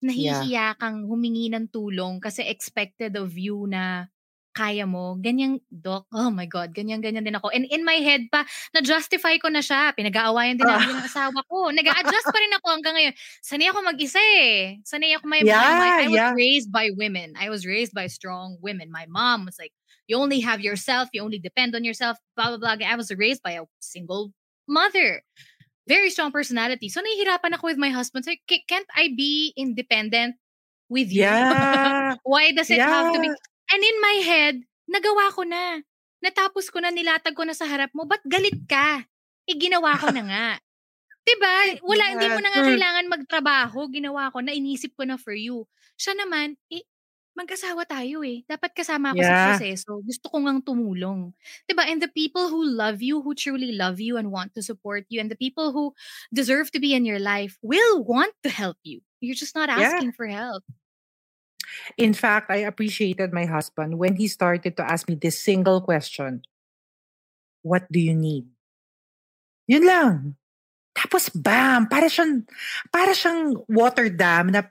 [0.00, 4.06] Nahihiya kang humingi ng tulong kasi expected of you na
[4.54, 5.14] kaya mo.
[5.18, 6.10] Ganyan, Doc.
[6.10, 7.46] Oh my God, ganyan-ganyan din ako.
[7.54, 8.42] And in my head pa,
[8.74, 9.94] na-justify ko na siya.
[9.94, 10.82] Pinag-aawayan din Ah.
[10.82, 11.70] namin ng asawa ko.
[11.70, 13.14] Nag-a-adjust pa rin ako hanggang ngayon.
[13.38, 14.82] Sanay ako mag-isa eh.
[14.82, 16.32] Sanay ako may, Yeah, my, I was yeah.
[16.34, 17.38] raised by women.
[17.38, 18.90] I was raised by strong women.
[18.90, 19.70] My mom was like,
[20.08, 21.12] you only have yourself.
[21.12, 22.16] You only depend on yourself.
[22.34, 22.80] Blah, blah, blah.
[22.82, 24.32] I was raised by a single
[24.66, 25.22] mother.
[25.86, 26.88] Very strong personality.
[26.88, 28.24] So, nahihirapan ako with my husband.
[28.24, 30.36] So, "Ca- can't I be independent
[30.88, 31.24] with you?
[31.28, 32.16] Yeah.
[32.28, 33.28] Why does it have to be?
[33.28, 33.40] Yeah.
[33.72, 34.54] And in my head,
[34.88, 35.80] nagawa ko na.
[36.24, 38.04] Natapos ko na, nilatag ko na sa harap mo.
[38.08, 39.04] Ba't galit ka?
[39.48, 40.46] Eh, ginawa ko na nga.
[41.24, 41.54] Diba?
[41.84, 42.68] Wala, hindi mo na nga Yeah.
[42.72, 43.78] kailangan magtrabaho.
[43.92, 45.68] Ginawa ko na, inisip ko na for you.
[46.00, 46.84] Siya naman, eh,
[47.38, 48.42] mag-asawa tayo eh.
[48.50, 49.46] Dapat kasama ako sa Yeah.
[49.54, 50.02] proseso.
[50.02, 51.30] Gusto ko ngang tumulong.
[51.70, 51.86] Diba?
[51.86, 55.22] And the people who love you, who truly love you and want to support you,
[55.22, 55.94] and the people who
[56.34, 59.06] deserve to be in your life will want to help you.
[59.22, 59.94] You're just not Yeah.
[59.94, 60.66] asking for help.
[61.98, 66.42] In fact, I appreciated my husband when he started to ask me this single question.
[67.62, 68.46] What do you need?
[69.68, 70.14] Yun lang.
[70.96, 71.86] Tapos bam!
[71.86, 72.46] Para siyang,
[72.90, 74.62] para siyang water dam na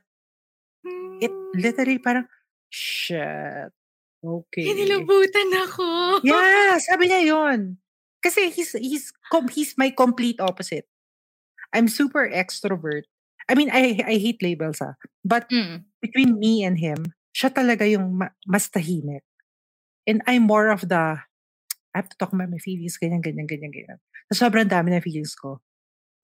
[1.22, 2.26] it literally parang,
[2.70, 3.72] shit.
[4.20, 4.64] Okay.
[4.66, 5.86] Hinilabutan ako.
[6.26, 7.78] Yeah, sabi niya yun.
[8.20, 10.90] Kasi he's, he's, com- he's my complete opposite.
[11.72, 13.06] I'm super extrovert.
[13.48, 14.96] I mean, I, I hate labels ah.
[15.24, 15.86] But Mm.
[16.02, 19.24] between me and him, siya talaga yung ma- mas tahimik.
[20.08, 21.22] And I'm more of the,
[21.94, 24.00] I have to talk about my feelings, ganyan, ganyan, ganyan, ganyan.
[24.34, 25.62] So, sobrang dami ng feelings ko.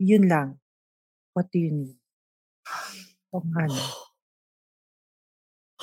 [0.01, 0.59] Yun lang.
[1.37, 1.95] What do you need?
[3.33, 4.12] O nga no.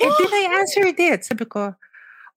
[0.01, 1.25] And then I answered it.
[1.25, 1.75] Sabi ko,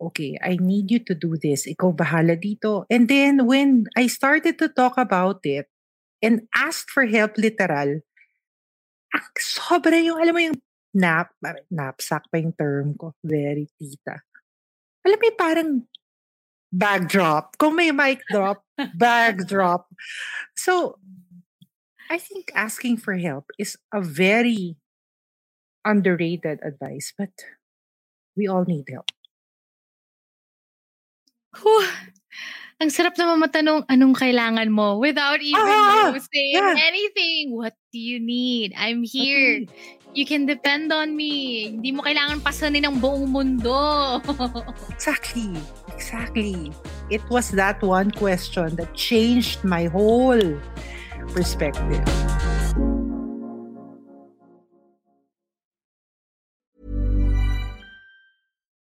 [0.00, 1.66] okay, I need you to do this.
[1.66, 2.84] Ikaw bahala dito.
[2.90, 5.66] And then when I started to talk about it
[6.20, 8.04] and asked for help literal,
[9.38, 10.58] sobra yung, alam mo yung
[10.94, 11.32] nap,
[11.70, 13.14] knapsack pa yung term ko.
[13.24, 14.22] Very tita.
[15.04, 15.70] Alam mo yung parang
[16.74, 17.56] bag drop.
[17.56, 18.66] Kung may mic drop,
[18.98, 19.86] bag drop.
[20.58, 20.98] So,
[22.10, 24.76] I think asking for help is a very
[25.84, 27.30] underrated advice, but
[28.36, 29.08] we all need help.
[31.62, 31.86] Whew.
[32.82, 36.74] Ang sarap naman matanong anong kailangan mo without even Ah, saying yeah.
[36.74, 37.54] anything.
[37.54, 38.74] What do you need?
[38.74, 39.62] I'm here.
[40.14, 41.70] You can depend on me.
[41.70, 43.74] Hindi mo kailangan pasanin ng buong mundo.
[44.94, 45.54] Exactly.
[45.94, 46.74] Exactly.
[47.10, 50.42] It was that one question that changed my whole
[51.30, 52.02] perspective.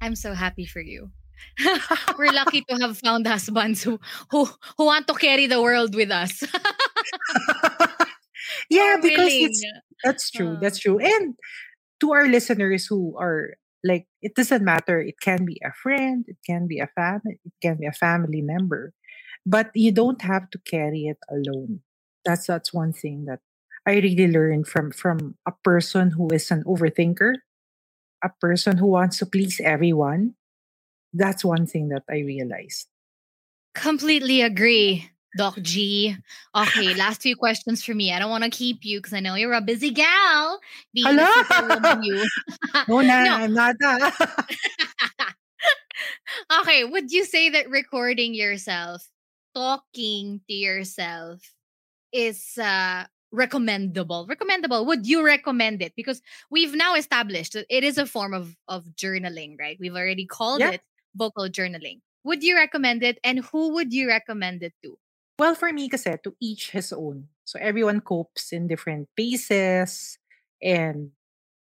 [0.00, 1.10] I'm so happy for you.
[2.18, 3.98] We're lucky to have found husbands who
[4.30, 6.42] who who want to carry the world with us.
[8.70, 9.62] yeah, because it's
[10.04, 10.56] that's true.
[10.56, 10.60] Uh.
[10.60, 10.98] That's true.
[10.98, 11.34] And
[12.00, 16.38] to our listeners who are like it doesn't matter, it can be a friend, it
[16.46, 18.92] can be a family, it can be a family member.
[19.46, 21.80] But you don't have to carry it alone.
[22.24, 23.40] That's that's one thing that
[23.86, 27.34] I really learned from from a person who is an overthinker,
[28.22, 30.34] a person who wants to please everyone.
[31.12, 32.86] That's one thing that I realized.
[33.74, 36.16] Completely agree, Doc G.
[36.54, 38.12] Okay, last few questions for me.
[38.12, 40.60] I don't want to keep you because I know you're a busy gal.
[40.92, 42.24] Being superwoman, you.
[42.88, 43.34] No, No.
[43.36, 43.76] I'm not.
[43.82, 45.34] ah.
[46.60, 49.06] okay, would you say that recording yourself
[49.54, 51.40] talking to yourself
[52.12, 54.26] is uh, recommendable?
[54.28, 54.86] Recommendable.
[54.86, 55.94] Would you recommend it?
[55.96, 59.78] Because we've now established that it is a form of, of journaling, right?
[59.80, 60.78] We've already called Yeah.
[60.78, 60.82] it
[61.14, 62.00] vocal journaling.
[62.24, 63.18] Would you recommend it?
[63.24, 64.98] And who would you recommend it to?
[65.38, 67.28] Well, for me kasi, to each his own.
[67.44, 70.18] So everyone copes in different paces
[70.62, 71.10] and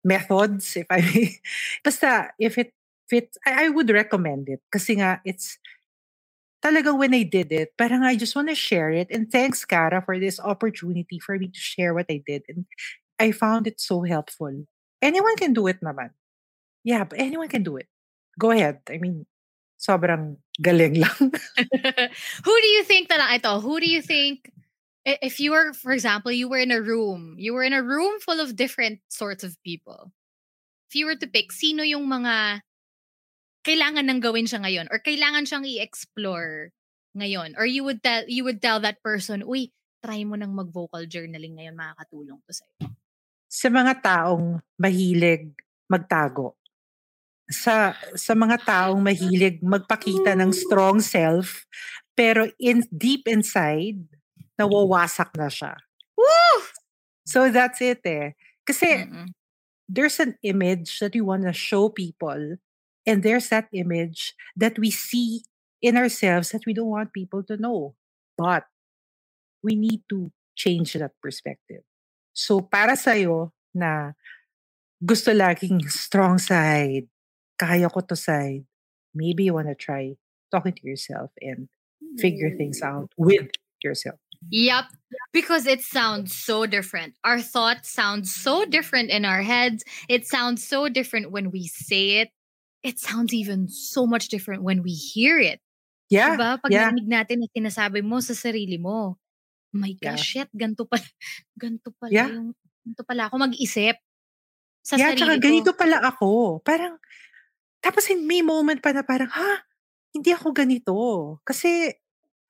[0.03, 1.41] methods, if I may.
[1.83, 2.71] Basta, if it
[3.09, 4.61] fits, I, I would recommend it.
[4.71, 5.57] Kasi nga, it's
[6.63, 9.11] talagang when I did it, parang I just want to share it.
[9.11, 12.43] And thanks, Cara, for this opportunity for me to share what I did.
[12.47, 12.65] And
[13.19, 14.65] I found it so helpful.
[15.01, 16.15] Anyone can do it naman.
[16.83, 17.87] Yeah, but anyone can do it.
[18.39, 18.79] Go ahead.
[18.89, 19.27] I mean,
[19.75, 21.19] sobrang galing lang.
[22.47, 24.49] who do you think that ito, who do you think
[25.05, 28.19] if you were for example you were in a room you were in a room
[28.19, 30.11] full of different sorts of people
[30.89, 32.61] if you were to pick sino yung mga
[33.63, 36.69] kailangan nang gawin siya ngayon or kailangan siyang i-explore
[37.15, 39.71] ngayon or you would tell you would tell that person uy
[40.03, 42.91] try mo nang mag vocal journaling ngayon makakatulong to sa'yo
[43.53, 45.53] sa mga taong mahilig
[45.85, 46.57] magtago.
[47.53, 51.69] Sa sa mga taong mahilig magpakita ng strong self
[52.17, 54.01] pero in deep inside
[54.57, 55.77] nawawasak na siya.
[56.17, 56.65] Woo!
[57.29, 58.33] So that's it eh.
[58.65, 59.29] Kasi Mm-mm.
[59.85, 62.57] there's an image that we want to show people
[63.05, 65.43] and there's that image that we see
[65.81, 67.95] in ourselves that we don't want people to know.
[68.37, 68.63] But
[69.61, 71.83] we need to change that perspective.
[72.33, 74.13] So para sa'yo na
[75.03, 77.07] gusto laging strong side,
[77.59, 78.65] kaya ko to side,
[79.13, 80.15] maybe you want to try
[80.51, 81.69] talking to yourself and
[82.17, 82.87] figure things mm.
[82.87, 83.51] out with
[83.83, 84.19] yourself.
[84.51, 84.85] Yep.
[85.31, 87.15] Because it sounds so different.
[87.23, 89.83] Our thoughts sound so different in our heads.
[90.09, 92.29] It sounds so different when we say it.
[92.83, 95.63] It sounds even so much different when we hear it.
[96.11, 96.35] Yeah.
[96.35, 96.59] diba?
[96.61, 96.91] Pag yeah.
[96.91, 100.13] narinig natin na sinasabi mo sa sarili mo, oh my Yeah.
[100.13, 101.01] gosh, shit, ganito pala,
[101.63, 102.29] ganito pala Yeah.
[102.29, 102.53] yung,
[102.83, 103.95] ganito pala ako mag-isip
[104.83, 105.43] sa yeah, sarili tsaka ko.
[105.47, 106.29] ganito pala ako.
[106.61, 106.99] Parang,
[107.79, 109.63] tapos in may moment pa na parang, ha?
[110.13, 110.95] Hindi ako ganito.
[111.47, 111.89] Kasi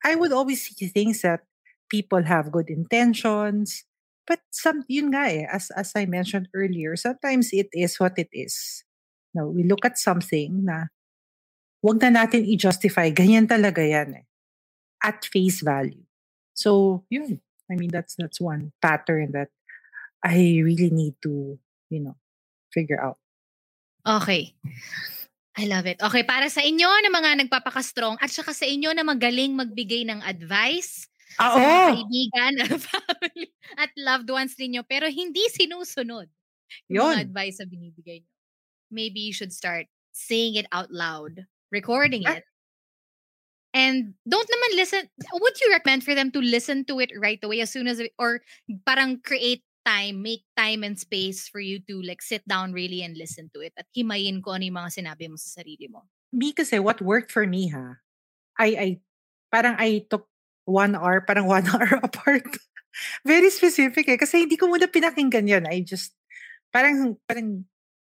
[0.04, 1.46] I would always see things that
[1.88, 3.86] people have good intentions.
[4.26, 8.28] But some, yun nga eh, as, as I mentioned earlier, sometimes it is what it
[8.34, 8.84] is.
[9.34, 10.88] Now, we look at something na
[11.82, 13.10] wag na natin i-justify.
[13.10, 14.26] Ganyan talaga yan eh.
[15.02, 16.06] At face value.
[16.54, 17.42] So, yun.
[17.70, 19.50] I mean, that's that's one pattern that
[20.24, 21.58] I really need to,
[21.90, 22.16] you know,
[22.72, 23.18] figure out.
[24.06, 24.54] Okay.
[25.54, 26.02] I love it.
[26.02, 30.20] Okay, para sa inyo na mga nagpapaka-strong at saka sa inyo na magaling magbigay ng
[30.26, 31.06] advice
[31.38, 31.90] Ah, sa mga oo.
[31.94, 32.52] kaibigan,
[32.90, 36.30] family, at loved ones ninyo pero hindi sinusunod
[36.90, 37.26] yung mga Yun.
[37.30, 38.33] advice na binibigay nyo.
[38.94, 42.46] Maybe you should start saying it out loud, recording it.
[43.74, 45.02] And don't naman listen,
[45.34, 48.14] would you recommend for them to listen to it right away as soon as, it-
[48.22, 48.38] or
[48.86, 53.18] parang create time, make time and space for you to like sit down really and
[53.18, 56.06] listen to it at himayin ko ano yung mga sinabi mo sa sarili mo.
[56.30, 57.98] Me kasi, what worked for me ha,
[58.56, 58.88] I, I,
[59.50, 60.30] parang I took
[60.64, 62.46] one hour, parang one hour apart.
[63.26, 64.16] Very specific eh.
[64.16, 65.66] Kasi hindi ko muna pinakinggan yun.
[65.66, 66.14] I just,
[66.70, 67.66] parang, parang,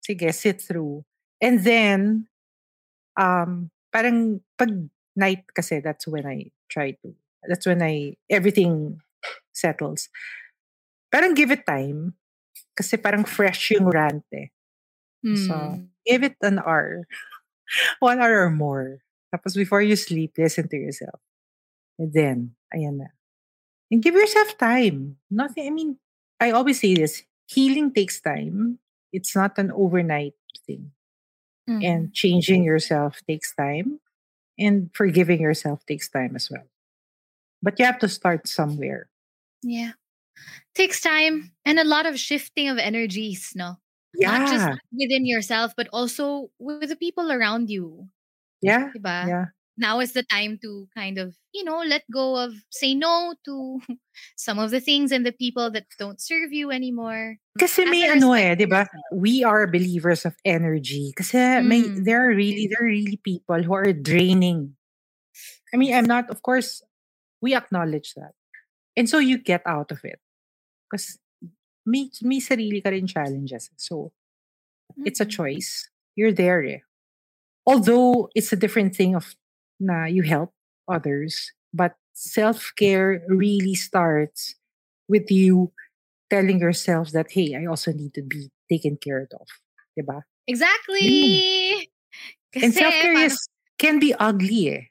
[0.03, 1.03] sige, sit through.
[1.41, 2.27] And then,
[3.17, 4.71] um, parang pag
[5.15, 7.15] night kasi, that's when I try to,
[7.47, 9.01] that's when I, everything
[9.53, 10.09] settles.
[11.11, 12.13] Parang give it time.
[12.77, 14.49] Kasi parang fresh yung rant eh.
[15.35, 15.91] So, Hmm.
[16.07, 17.03] give it an hour.
[17.99, 19.03] One hour or more.
[19.35, 21.19] Tapos before you sleep, listen to yourself.
[21.99, 22.37] And then,
[22.73, 23.09] ayan na.
[23.91, 25.17] And give yourself time.
[25.29, 25.91] Nothing, I mean,
[26.39, 28.79] I always say this, healing takes time.
[29.13, 30.35] It's not an overnight
[30.65, 30.91] thing.
[31.69, 31.85] Mhm.
[31.85, 33.99] And changing yourself takes time.
[34.59, 36.67] And forgiving yourself takes time as well.
[37.61, 39.09] But you have to start somewhere.
[39.63, 39.93] Yeah.
[40.75, 43.77] Takes time and a lot of shifting of energies, no?
[44.15, 44.37] Yeah.
[44.37, 48.09] Not just within yourself, but also with the people around you.
[48.61, 48.91] yeah.
[48.95, 49.27] Diba?
[49.27, 49.45] Yeah.
[49.79, 53.79] Now is the time to kind of, you know, let go of, say no to
[54.35, 57.37] some of the things and the people that don't serve you anymore.
[57.57, 58.85] Kasi As may ano eh, di ba?
[59.15, 61.15] We are believers of energy.
[61.15, 62.03] Kasi may, Mm.
[62.03, 64.75] there are really, there are really people who are draining.
[65.73, 66.83] I mean, I'm not, of course,
[67.41, 68.35] we acknowledge that.
[68.97, 70.19] And so you get out of it.
[70.91, 71.17] Because
[71.85, 73.69] may, may sarili ka rin challenges.
[73.79, 74.11] So
[75.05, 75.31] it's a Mhm.
[75.31, 75.87] choice.
[76.15, 76.83] You're there eh.
[77.65, 79.35] Although it's a different thing of
[79.79, 80.51] na you help
[80.87, 84.55] others, but self-care really starts
[85.07, 85.71] with you
[86.29, 89.47] telling yourself that, hey, I also need to be taken care of.
[89.97, 90.21] Diba?
[90.47, 91.89] Exactly.
[92.53, 94.81] And Kasi self-care paano- is, can be ugly eh.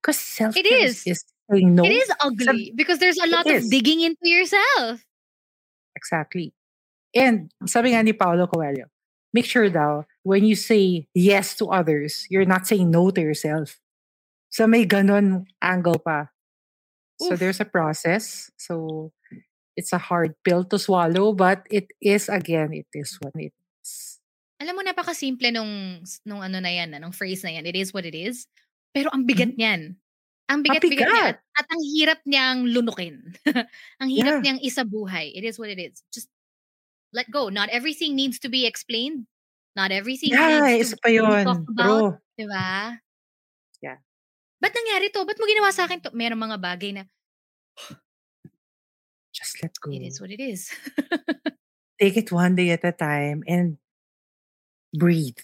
[0.00, 1.06] Because self-care is.
[1.06, 1.84] is, saying no.
[1.84, 5.02] It is ugly because there's a lot of digging into yourself.
[5.96, 6.54] Exactly.
[7.14, 8.86] And sabi nga ni Paulo Coelho,
[9.34, 13.79] make sure daw, when you say yes to others, you're not saying no to yourself.
[14.50, 16.28] So may ganon angle pa.
[17.20, 18.50] So there's a process.
[18.58, 19.12] So
[19.76, 24.18] it's a hard pill to swallow, but it is, again, it is what it is.
[24.60, 27.64] Alam mo, napaka-simple nung, nung ano na yan, nung phrase na yan.
[27.64, 28.44] It is what it is.
[28.92, 29.60] Pero ang bigat mm-hmm.
[29.60, 29.82] niyan.
[30.50, 31.26] Ang bigat-bigat niya.
[31.32, 33.16] At, at ang hirap niyang lunukin.
[34.02, 34.42] ang hirap yeah.
[34.42, 35.32] niyang isabuhay.
[35.32, 36.02] It is what it is.
[36.12, 36.28] Just
[37.14, 37.48] let go.
[37.48, 39.30] Not everything needs to be explained.
[39.76, 41.86] Not everything yeah, needs to be talked about.
[41.86, 42.10] True.
[42.34, 42.98] Diba?
[43.80, 44.02] Yeah.
[44.60, 45.24] Ba't nangyari to?
[45.24, 46.12] Ba't mo ginawa sa akin to?
[46.12, 47.08] Meron mga bagay na,
[49.32, 49.90] just let go.
[49.90, 50.68] It is what it is.
[52.00, 53.76] Take it one day at a time and
[54.92, 55.40] breathe.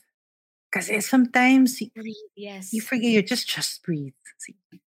[0.68, 2.72] Because sometimes breathe, yes.
[2.72, 4.12] you forget you just just breathe.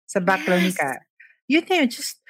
[0.04, 0.76] Sa background yes.
[0.76, 1.00] ka.
[1.48, 2.20] Yun na yun, just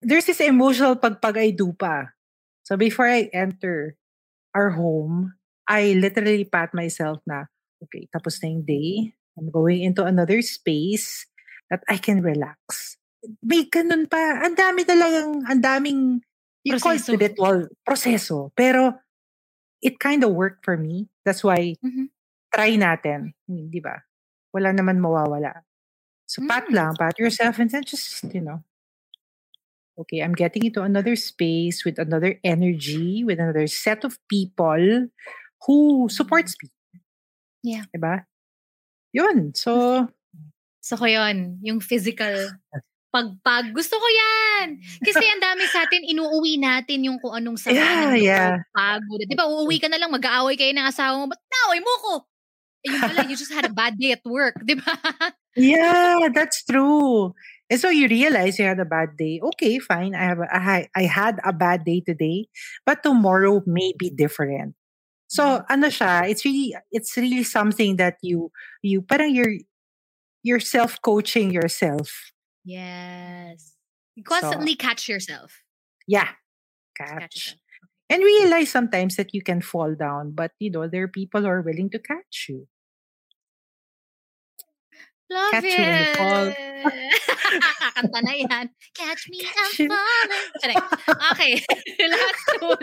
[0.00, 2.16] there's this emotional pagpag I do pa.
[2.64, 3.96] So before I enter
[4.54, 5.34] our home,
[5.68, 7.48] I literally pat myself na,
[7.84, 9.12] okay, tapos na yung day.
[9.38, 11.26] I'm going into another space
[11.70, 12.98] that I can relax.
[13.42, 14.42] May ganun pa.
[14.42, 16.00] Ang dami talagang, ang daming,
[16.66, 16.82] you proseso.
[16.82, 18.38] call it ritual, proseso.
[18.58, 18.98] Pero,
[19.82, 21.06] it kind of worked for me.
[21.24, 22.10] That's why, mm-hmm.
[22.50, 23.38] try natin.
[23.46, 24.02] Di ba?
[24.50, 25.62] Wala naman mawawala.
[26.26, 26.50] So, mm-hmm.
[26.50, 26.74] pat mm.
[26.74, 28.66] lang, pat yourself and then just, you know,
[29.98, 35.10] okay, I'm getting into another space with another energy, with another set of people
[35.66, 36.70] who supports me.
[37.62, 37.84] Yeah.
[37.90, 38.24] Diba?
[39.12, 39.52] Yun.
[39.54, 40.04] So,
[40.80, 41.58] so ko yun.
[41.64, 42.34] Yung physical
[43.14, 43.72] pagpag.
[43.72, 44.78] Gusto ko yan.
[45.00, 48.54] Kasi ang dami sa atin, inuuwi natin yung kung anong sama yeah, yeah.
[48.72, 49.24] pagod.
[49.24, 52.12] Di ba, uuwi ka na lang, mag-aaway kayo ng asawa mo, ba't naaway mo ko?
[52.86, 54.54] Eh, yun pala, you just had a bad day at work.
[54.62, 54.94] Di ba?
[55.58, 57.34] yeah, that's true.
[57.68, 59.40] And so you realize you had a bad day.
[59.42, 60.14] Okay, fine.
[60.14, 62.48] I have a, I, I had a bad day today,
[62.86, 64.77] but tomorrow may be different.
[65.28, 65.72] So mm-hmm.
[65.72, 68.50] ano siya, it's really it's really something that you
[68.82, 69.60] you parang you're
[70.42, 72.32] you're self-coaching yourself.
[72.64, 73.76] Yes.
[74.16, 75.62] You constantly so, catch yourself.
[76.08, 76.28] Yeah.
[76.96, 77.20] Catch.
[77.20, 77.58] catch
[78.10, 81.46] and realize sometimes that you can fall down, but you know, there are people who
[81.48, 82.66] are willing to catch you.
[85.30, 85.78] Love catch it.
[85.78, 86.46] you when you fall.
[87.60, 88.70] Kakanta na yan.
[88.96, 90.80] Catch me, catch I'm falling.
[91.32, 91.60] Okay.
[92.08, 92.76] Last two,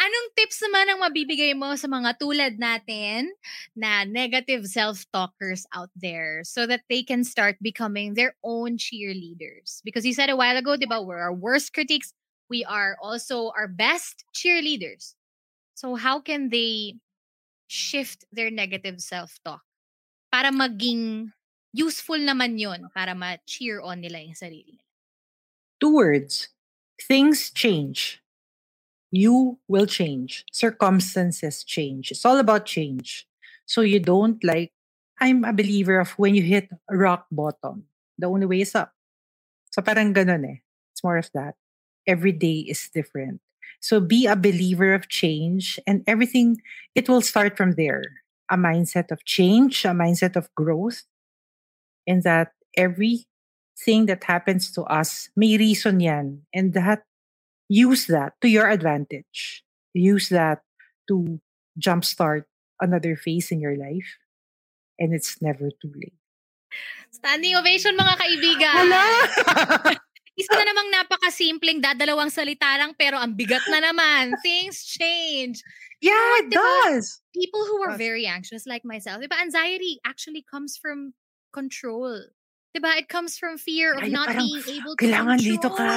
[0.00, 3.28] Anong tips naman ang mabibigay mo sa mga tulad natin
[3.76, 9.84] na negative self-talkers out there so that they can start becoming their own cheerleaders?
[9.84, 12.16] Because you said a while ago, di ba, we're our worst critics.
[12.48, 15.14] We are also our best cheerleaders.
[15.76, 16.96] So how can they
[17.68, 19.60] shift their negative self-talk
[20.32, 21.32] para maging
[21.72, 24.88] useful naman yon para ma-cheer on nila yung sarili nila?
[25.80, 26.48] Two words.
[26.96, 28.21] Things change
[29.12, 30.44] you will change.
[30.50, 32.10] Circumstances change.
[32.10, 33.28] It's all about change.
[33.66, 34.72] So you don't like,
[35.20, 37.84] I'm a believer of when you hit rock bottom,
[38.18, 38.92] the only way is up.
[39.70, 40.58] So parang ganun eh.
[40.92, 41.54] It's more of that.
[42.08, 43.40] Every day is different.
[43.80, 46.62] So be a believer of change and everything,
[46.94, 48.24] it will start from there.
[48.50, 51.04] A mindset of change, a mindset of growth,
[52.06, 56.42] and that everything that happens to us may reason yan.
[56.52, 57.04] And that
[57.72, 59.64] use that to your advantage.
[59.96, 60.60] Use that
[61.08, 61.40] to
[61.80, 62.44] jumpstart
[62.80, 64.20] another phase in your life.
[65.00, 66.20] And it's never too late.
[67.08, 68.76] Standing ovation mga kaibigan.
[68.76, 69.96] Hala!
[70.32, 74.32] Isa na namang napakasimpleng dadalawang salita lang pero ang bigat na naman.
[74.40, 75.60] Things change.
[76.00, 76.56] Yeah, it diba,
[76.88, 77.20] does.
[77.36, 81.12] People who are very anxious like myself, diba, anxiety actually comes from
[81.52, 82.16] control.
[82.72, 82.96] Diba?
[82.96, 85.52] It comes from fear of Ay, not being able to Kailangan control.
[85.60, 85.92] dito ka.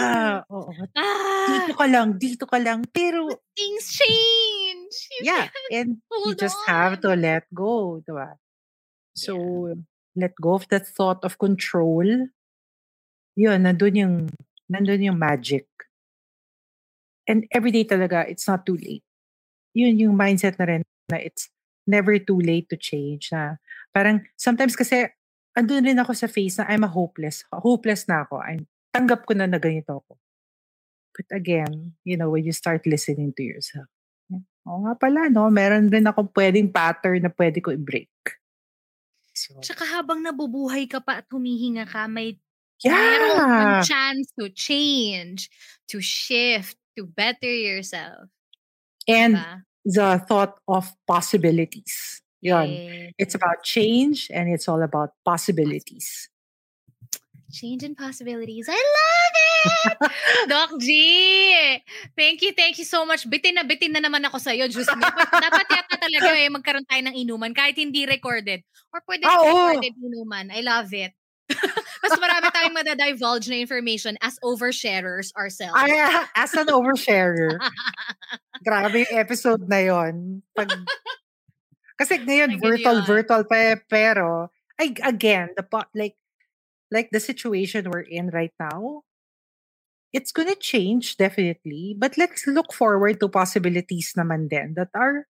[0.51, 0.71] Oo.
[0.91, 2.83] Ah, dito ka lang, dito ka lang.
[2.91, 4.95] Pero, things change.
[5.15, 5.47] You yeah.
[5.71, 6.67] And you just on.
[6.67, 8.03] have to let go.
[8.03, 8.35] Diba?
[9.15, 9.79] So, yeah.
[10.19, 12.27] let go of that thought of control.
[13.39, 14.15] Yun, nandun yung,
[14.67, 15.71] nandun yung magic.
[17.23, 19.03] And every day talaga, it's not too late.
[19.71, 21.47] Yun yung mindset na rin na it's
[21.87, 23.31] never too late to change.
[23.31, 23.55] Na
[23.95, 25.07] parang, sometimes kasi,
[25.55, 27.47] andun rin ako sa phase na I'm a hopeless.
[27.49, 28.43] Hopeless na ako.
[28.43, 30.19] I'm, tanggap ko na na ganito ako.
[31.15, 33.87] But again, you know, when you start listening to yourself,
[34.65, 35.47] oo nga pala, no?
[35.47, 38.11] Meron rin ako pwedeng pattern na pwede ko i-break.
[39.35, 42.39] So, Tsaka habang nabubuhay ka pa at humihinga ka, may
[42.83, 43.83] yeah.
[43.83, 45.51] chance to change,
[45.91, 48.31] to shift, to better yourself.
[49.05, 49.53] And diba?
[49.85, 52.24] the thought of possibilities.
[52.41, 53.13] Yun.
[53.17, 56.29] It's about change and it's all about possibilities.
[57.51, 58.67] Change in possibilities.
[58.67, 60.11] I love it!
[60.51, 60.89] Doc G!
[62.17, 63.23] Thank you, thank you so much.
[63.29, 65.05] Bitin na bitin na naman ako sa'yo, Diyos me.
[65.31, 68.59] Dapat yata talaga eh, magkaroon tayo ng inuman kahit hindi recorded.
[68.91, 69.71] Or pwede oo.
[69.71, 70.51] recorded inuman.
[70.51, 71.15] I love it.
[72.03, 75.77] Mas marami tayong madadivulge na information as oversharers ourselves.
[75.77, 75.93] Ay,
[76.33, 77.61] as an oversharer.
[78.65, 80.41] grabe yung episode na yon.
[80.57, 80.73] Pag,
[81.99, 86.15] kasi ngayon, Ay, virtual, virtual pa pero, I, again, the po- like,
[86.91, 89.03] like the situation we're in right now,
[90.13, 95.27] it's gonna change definitely, but let's look forward to possibilities naman din that are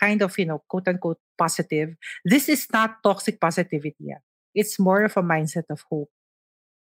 [0.00, 1.96] kind of, you know, quote unquote positive.
[2.24, 4.12] This is not toxic positivity.
[4.16, 4.24] ah.
[4.54, 6.10] It's more of a mindset of hope.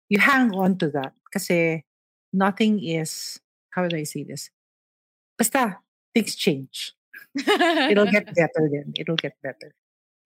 [0.09, 1.85] You hang on to that kasi
[2.33, 3.41] nothing is,
[3.71, 4.51] how do I say this?
[5.39, 5.79] Basta,
[6.15, 6.97] things change.
[7.91, 8.93] It'll get better then.
[8.97, 9.75] It'll get better.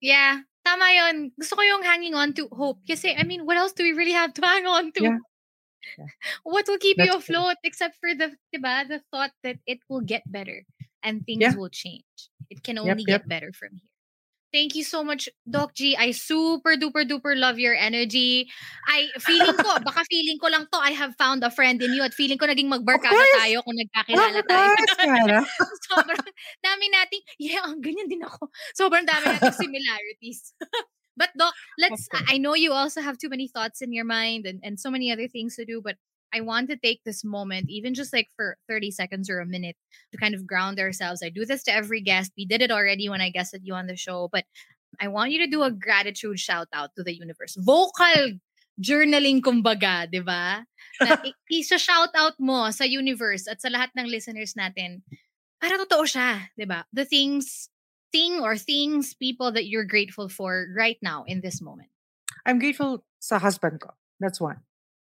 [0.01, 1.33] Yeah, tama yun.
[1.39, 2.81] Gusto ko yung hanging on to hope.
[2.87, 5.03] Kasi, I mean, what else do we really have to hang on to?
[5.03, 5.19] Yeah.
[5.99, 6.11] Yeah.
[6.45, 7.37] What will keep you That's true.
[7.37, 10.63] afloat except for the, diba, the thought that it will get better
[11.03, 11.55] and things Yeah.
[11.55, 12.05] will change.
[12.51, 13.23] It can Yep, only yep.
[13.23, 13.96] get better from here.
[14.55, 15.97] Thank you so much, Doc G.
[15.99, 18.47] I super duper duper love your energy.
[18.87, 22.03] I feeling ko, baka feeling ko lang to, I have found a friend in you
[22.07, 24.71] at feeling ko naging magbarkada tayo kung nagkakilala tayo.
[25.91, 26.25] Sobrang
[26.63, 28.49] dami nating, yeah, ang ganyan din ako.
[28.73, 30.55] Sobrang dami nating similarities.
[31.19, 34.61] but Doc, let's, I know you also have too many thoughts in your mind and,
[34.63, 35.99] and so many other things to do, but
[36.37, 39.77] I want to take this moment, even just like for 30 seconds or a minute,
[40.13, 41.25] to kind of ground ourselves.
[41.25, 42.33] I do this to every guest.
[42.37, 44.45] We did it already when I guested you on the show, but
[45.01, 47.57] I want you to do a gratitude shout out to the universe.
[47.57, 48.37] Vocal
[48.77, 50.61] journaling kumbaga, di ba?
[51.01, 51.17] Na
[51.49, 55.01] isa-shout out mo sa universe at sa lahat ng listeners natin
[55.57, 56.85] para totoo siya, 'di ba?
[56.93, 57.73] The things
[58.13, 61.89] thing or things people that you're grateful for right now in this moment.
[62.45, 63.97] I'm grateful sa husband ko.
[64.21, 64.66] That's one.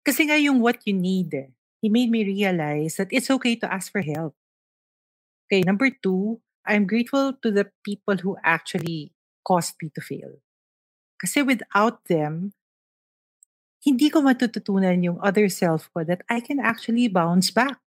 [0.01, 1.49] Kasi nga yung what you need, eh,
[1.81, 4.33] he made me realize that it's okay to ask for help.
[5.45, 9.13] Okay, number two, I'm grateful to the people who actually
[9.45, 10.41] caused me to fail.
[11.21, 12.53] Kasi without them,
[13.81, 17.81] hindi ko matututunan yung other self ko that I can actually bounce back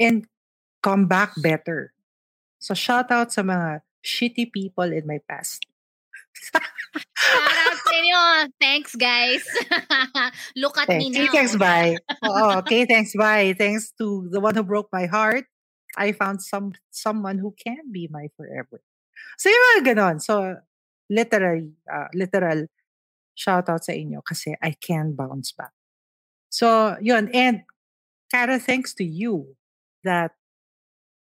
[0.00, 0.28] and
[0.84, 1.96] come back better.
[2.60, 5.64] So shout out sa mga shitty people in my past.
[6.94, 8.20] Shout out sa inyo.
[8.60, 9.42] Thanks, guys.
[10.60, 11.18] Look at me Thanks.
[11.18, 11.24] now.
[11.24, 11.94] Okay, thanks, bye.
[12.26, 13.54] Oo, okay, thanks, bye.
[13.58, 15.46] Thanks to the one who broke my heart,
[15.96, 18.82] I found some someone who can be my forever.
[19.38, 20.16] So, yung mga ganon.
[20.22, 20.58] So,
[21.10, 22.66] literally, uh, literal
[23.34, 25.74] shout out sa inyo kasi I can bounce back.
[26.50, 27.30] So, yun.
[27.34, 27.66] And,
[28.30, 29.58] Kara, thanks to you
[30.06, 30.32] that,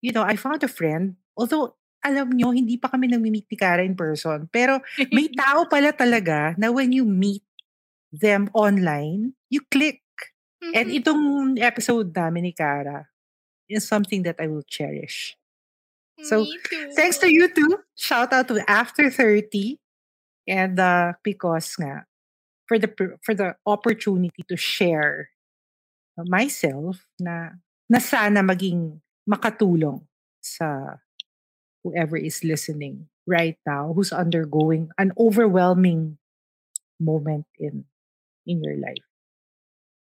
[0.02, 1.18] you know, I found a friend.
[1.38, 4.50] Although, alam nyo, hindi pa kami nag-meet ni Kara in person.
[4.50, 4.82] Pero,
[5.14, 7.46] may tao pala talaga na when you meet
[8.12, 10.02] them online, you click.
[10.74, 10.98] And Mhm.
[11.02, 11.24] itong
[11.58, 13.10] episode namin ni Kara
[13.70, 15.38] is something that I will cherish.
[16.22, 16.46] so.
[16.94, 17.82] Thanks to you too.
[17.98, 19.82] Shout out to After 30
[20.46, 22.06] and uh, because nga
[22.70, 22.90] for the
[23.26, 25.34] for the opportunity to share
[26.30, 27.58] myself na
[27.90, 30.06] na sana maging makatulong
[30.44, 31.00] sa
[31.84, 36.18] whoever is listening right now who's undergoing an overwhelming
[37.00, 37.86] moment in
[38.46, 39.06] in your life.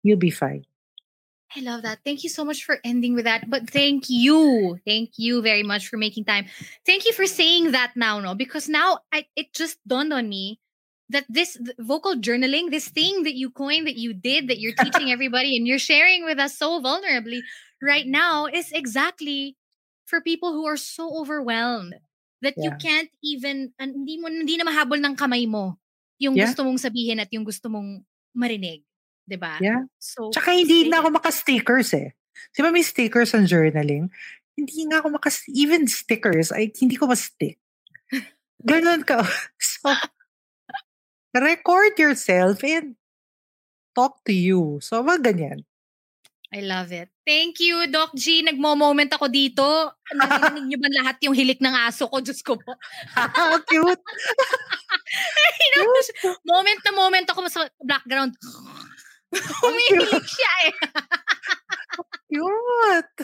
[0.02, 0.64] You'll be fine.
[1.56, 1.98] I love that.
[2.04, 3.50] Thank you so much for ending with that.
[3.50, 4.78] But thank you.
[4.86, 6.46] Thank you very much for making time.
[6.86, 8.34] Thank you for saying that now, no?
[8.34, 10.60] Because now I, it just dawned on me
[11.08, 15.10] that this vocal journaling, this thing that you coined, that you did, that you're teaching
[15.12, 17.40] everybody and you're sharing with us so vulnerably
[17.82, 19.56] right now is exactly
[20.10, 21.94] for people who are so overwhelmed
[22.42, 22.82] that you Yeah.
[22.82, 25.78] can't even, an- hindi mo, hindi na mahabol ng kamay mo
[26.18, 26.50] yung Yeah.
[26.50, 28.02] gusto mong sabihin at yung gusto mong
[28.34, 28.82] marinig.
[29.30, 29.62] 'di ba?
[29.62, 29.86] Yeah.
[30.02, 32.10] So, Tsaka hindi say na ako maka-stickers eh.
[32.50, 34.10] Di ba may stickers on journaling?
[34.58, 37.62] Hindi nga ako maka even stickers, ay hindi ko ma-stick.
[38.66, 39.22] Ganon ka.
[39.62, 39.94] So,
[41.32, 42.98] record yourself and
[43.94, 44.82] talk to you.
[44.82, 45.58] So, mga ganyan.
[46.50, 47.06] I love it.
[47.22, 48.42] Thank you, Doc G.
[48.42, 49.62] Nagmo-moment ako dito.
[50.10, 52.18] Narinig niyo ba lahat yung hilik ng aso ko?
[52.18, 52.74] Diyos ko po.
[53.70, 54.02] Cute.
[56.50, 58.34] moment na moment ako sa background.
[59.66, 60.74] Umihilig siya eh.
[62.34, 63.14] Cute.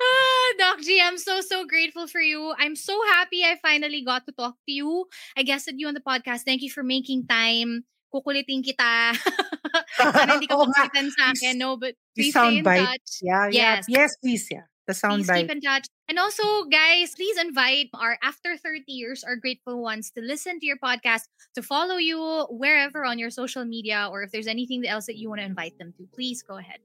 [0.00, 2.56] Ah, Doc G, I'm so, so grateful for you.
[2.56, 5.04] I'm so happy I finally got to talk to you.
[5.36, 6.48] I guested you on the podcast.
[6.48, 7.84] Thank you for making time.
[8.12, 9.12] Kukulitin kita.
[9.98, 11.54] Sana hindi ka makulitan sa akin.
[11.58, 12.84] No, but Please stay in soundbite.
[12.86, 13.10] touch.
[13.22, 13.84] Yeah, Yes.
[13.88, 13.98] yeah.
[14.06, 14.64] Yes, please, yeah.
[14.86, 15.40] the Please soundbite.
[15.44, 15.86] keep in touch.
[16.08, 20.66] And also, guys, please invite our after 30 years or grateful ones to listen to
[20.66, 21.26] your podcast,
[21.58, 25.28] to follow you wherever on your social media, or if there's anything else that you
[25.28, 26.78] want to invite them to, please go ahead.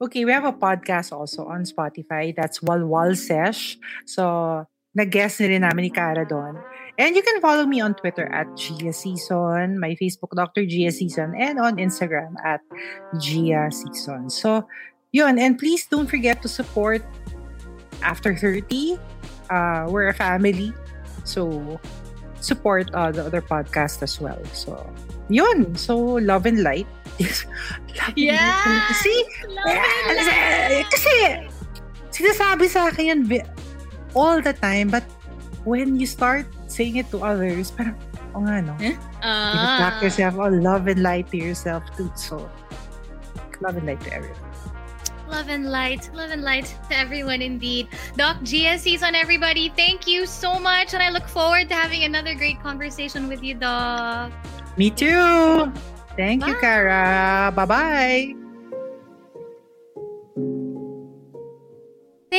[0.00, 2.30] Okay, we have a podcast also on Spotify.
[2.36, 3.78] That's Walwal Sesh.
[4.06, 6.60] So, nag-guest na rin namin ni Cara doon.
[6.98, 10.66] And you can follow me on Twitter at Gia Season, my Facebook Dr.
[10.66, 12.58] Gia Season, and on Instagram at
[13.22, 14.28] Gia Season.
[14.28, 14.66] So,
[15.14, 15.38] yun.
[15.38, 17.06] And please don't forget to support
[18.02, 18.98] After 30.
[19.50, 20.74] Uh, we're a family.
[21.22, 21.78] So,
[22.42, 24.38] support uh, the other podcast as well.
[24.50, 24.78] So,
[25.30, 25.74] yun.
[25.74, 26.86] So, love and light.
[27.18, 28.94] love and light.
[29.02, 29.22] See?
[29.66, 31.14] Yeah, kasi,
[32.10, 33.46] sinasabi sa akin yan
[34.14, 35.02] all the time, but
[35.62, 37.96] when you start saying it to others, parang,
[38.34, 38.76] oh nga, no?
[38.78, 40.02] It back Ah.
[40.02, 42.12] yourself, oh, love and light to yourself too.
[42.14, 42.48] So,
[43.60, 44.38] love and light to everyone.
[45.28, 47.88] Love and light, love and light to everyone indeed.
[48.16, 50.94] Doc GSCs on everybody, thank you so much.
[50.94, 54.32] And I look forward to having another great conversation with you, Doc.
[54.78, 55.68] Me too!
[56.16, 57.52] Thank you, Kara.
[57.54, 57.66] Bye.
[57.66, 58.37] Kara.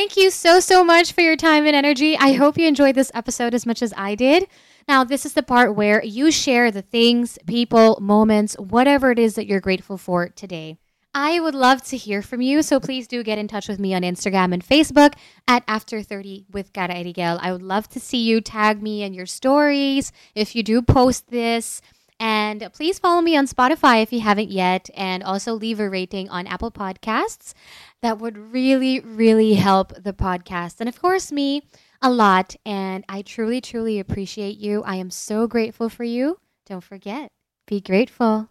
[0.00, 2.16] Thank you so, so much for your time and energy.
[2.16, 4.46] I hope you enjoyed this episode as much as I did.
[4.88, 9.34] Now, this is the part where you share the things, people, moments, whatever it is
[9.34, 10.78] that you're grateful for today.
[11.14, 13.92] I would love to hear from you, so please do get in touch with me
[13.92, 17.38] on Instagram and Facebook at After30 with Cara Erigel.
[17.42, 21.28] I would love to see you tag me in your stories if you do post
[21.28, 21.82] this.
[22.20, 26.28] And please follow me on Spotify if you haven't yet, and also leave a rating
[26.28, 27.54] on Apple Podcasts.
[28.02, 30.76] That would really, really help the podcast.
[30.80, 31.62] And of course, me
[32.02, 32.56] a lot.
[32.66, 34.82] And I truly, truly appreciate you.
[34.82, 36.38] I am so grateful for you.
[36.66, 37.30] Don't forget,
[37.66, 38.50] be grateful.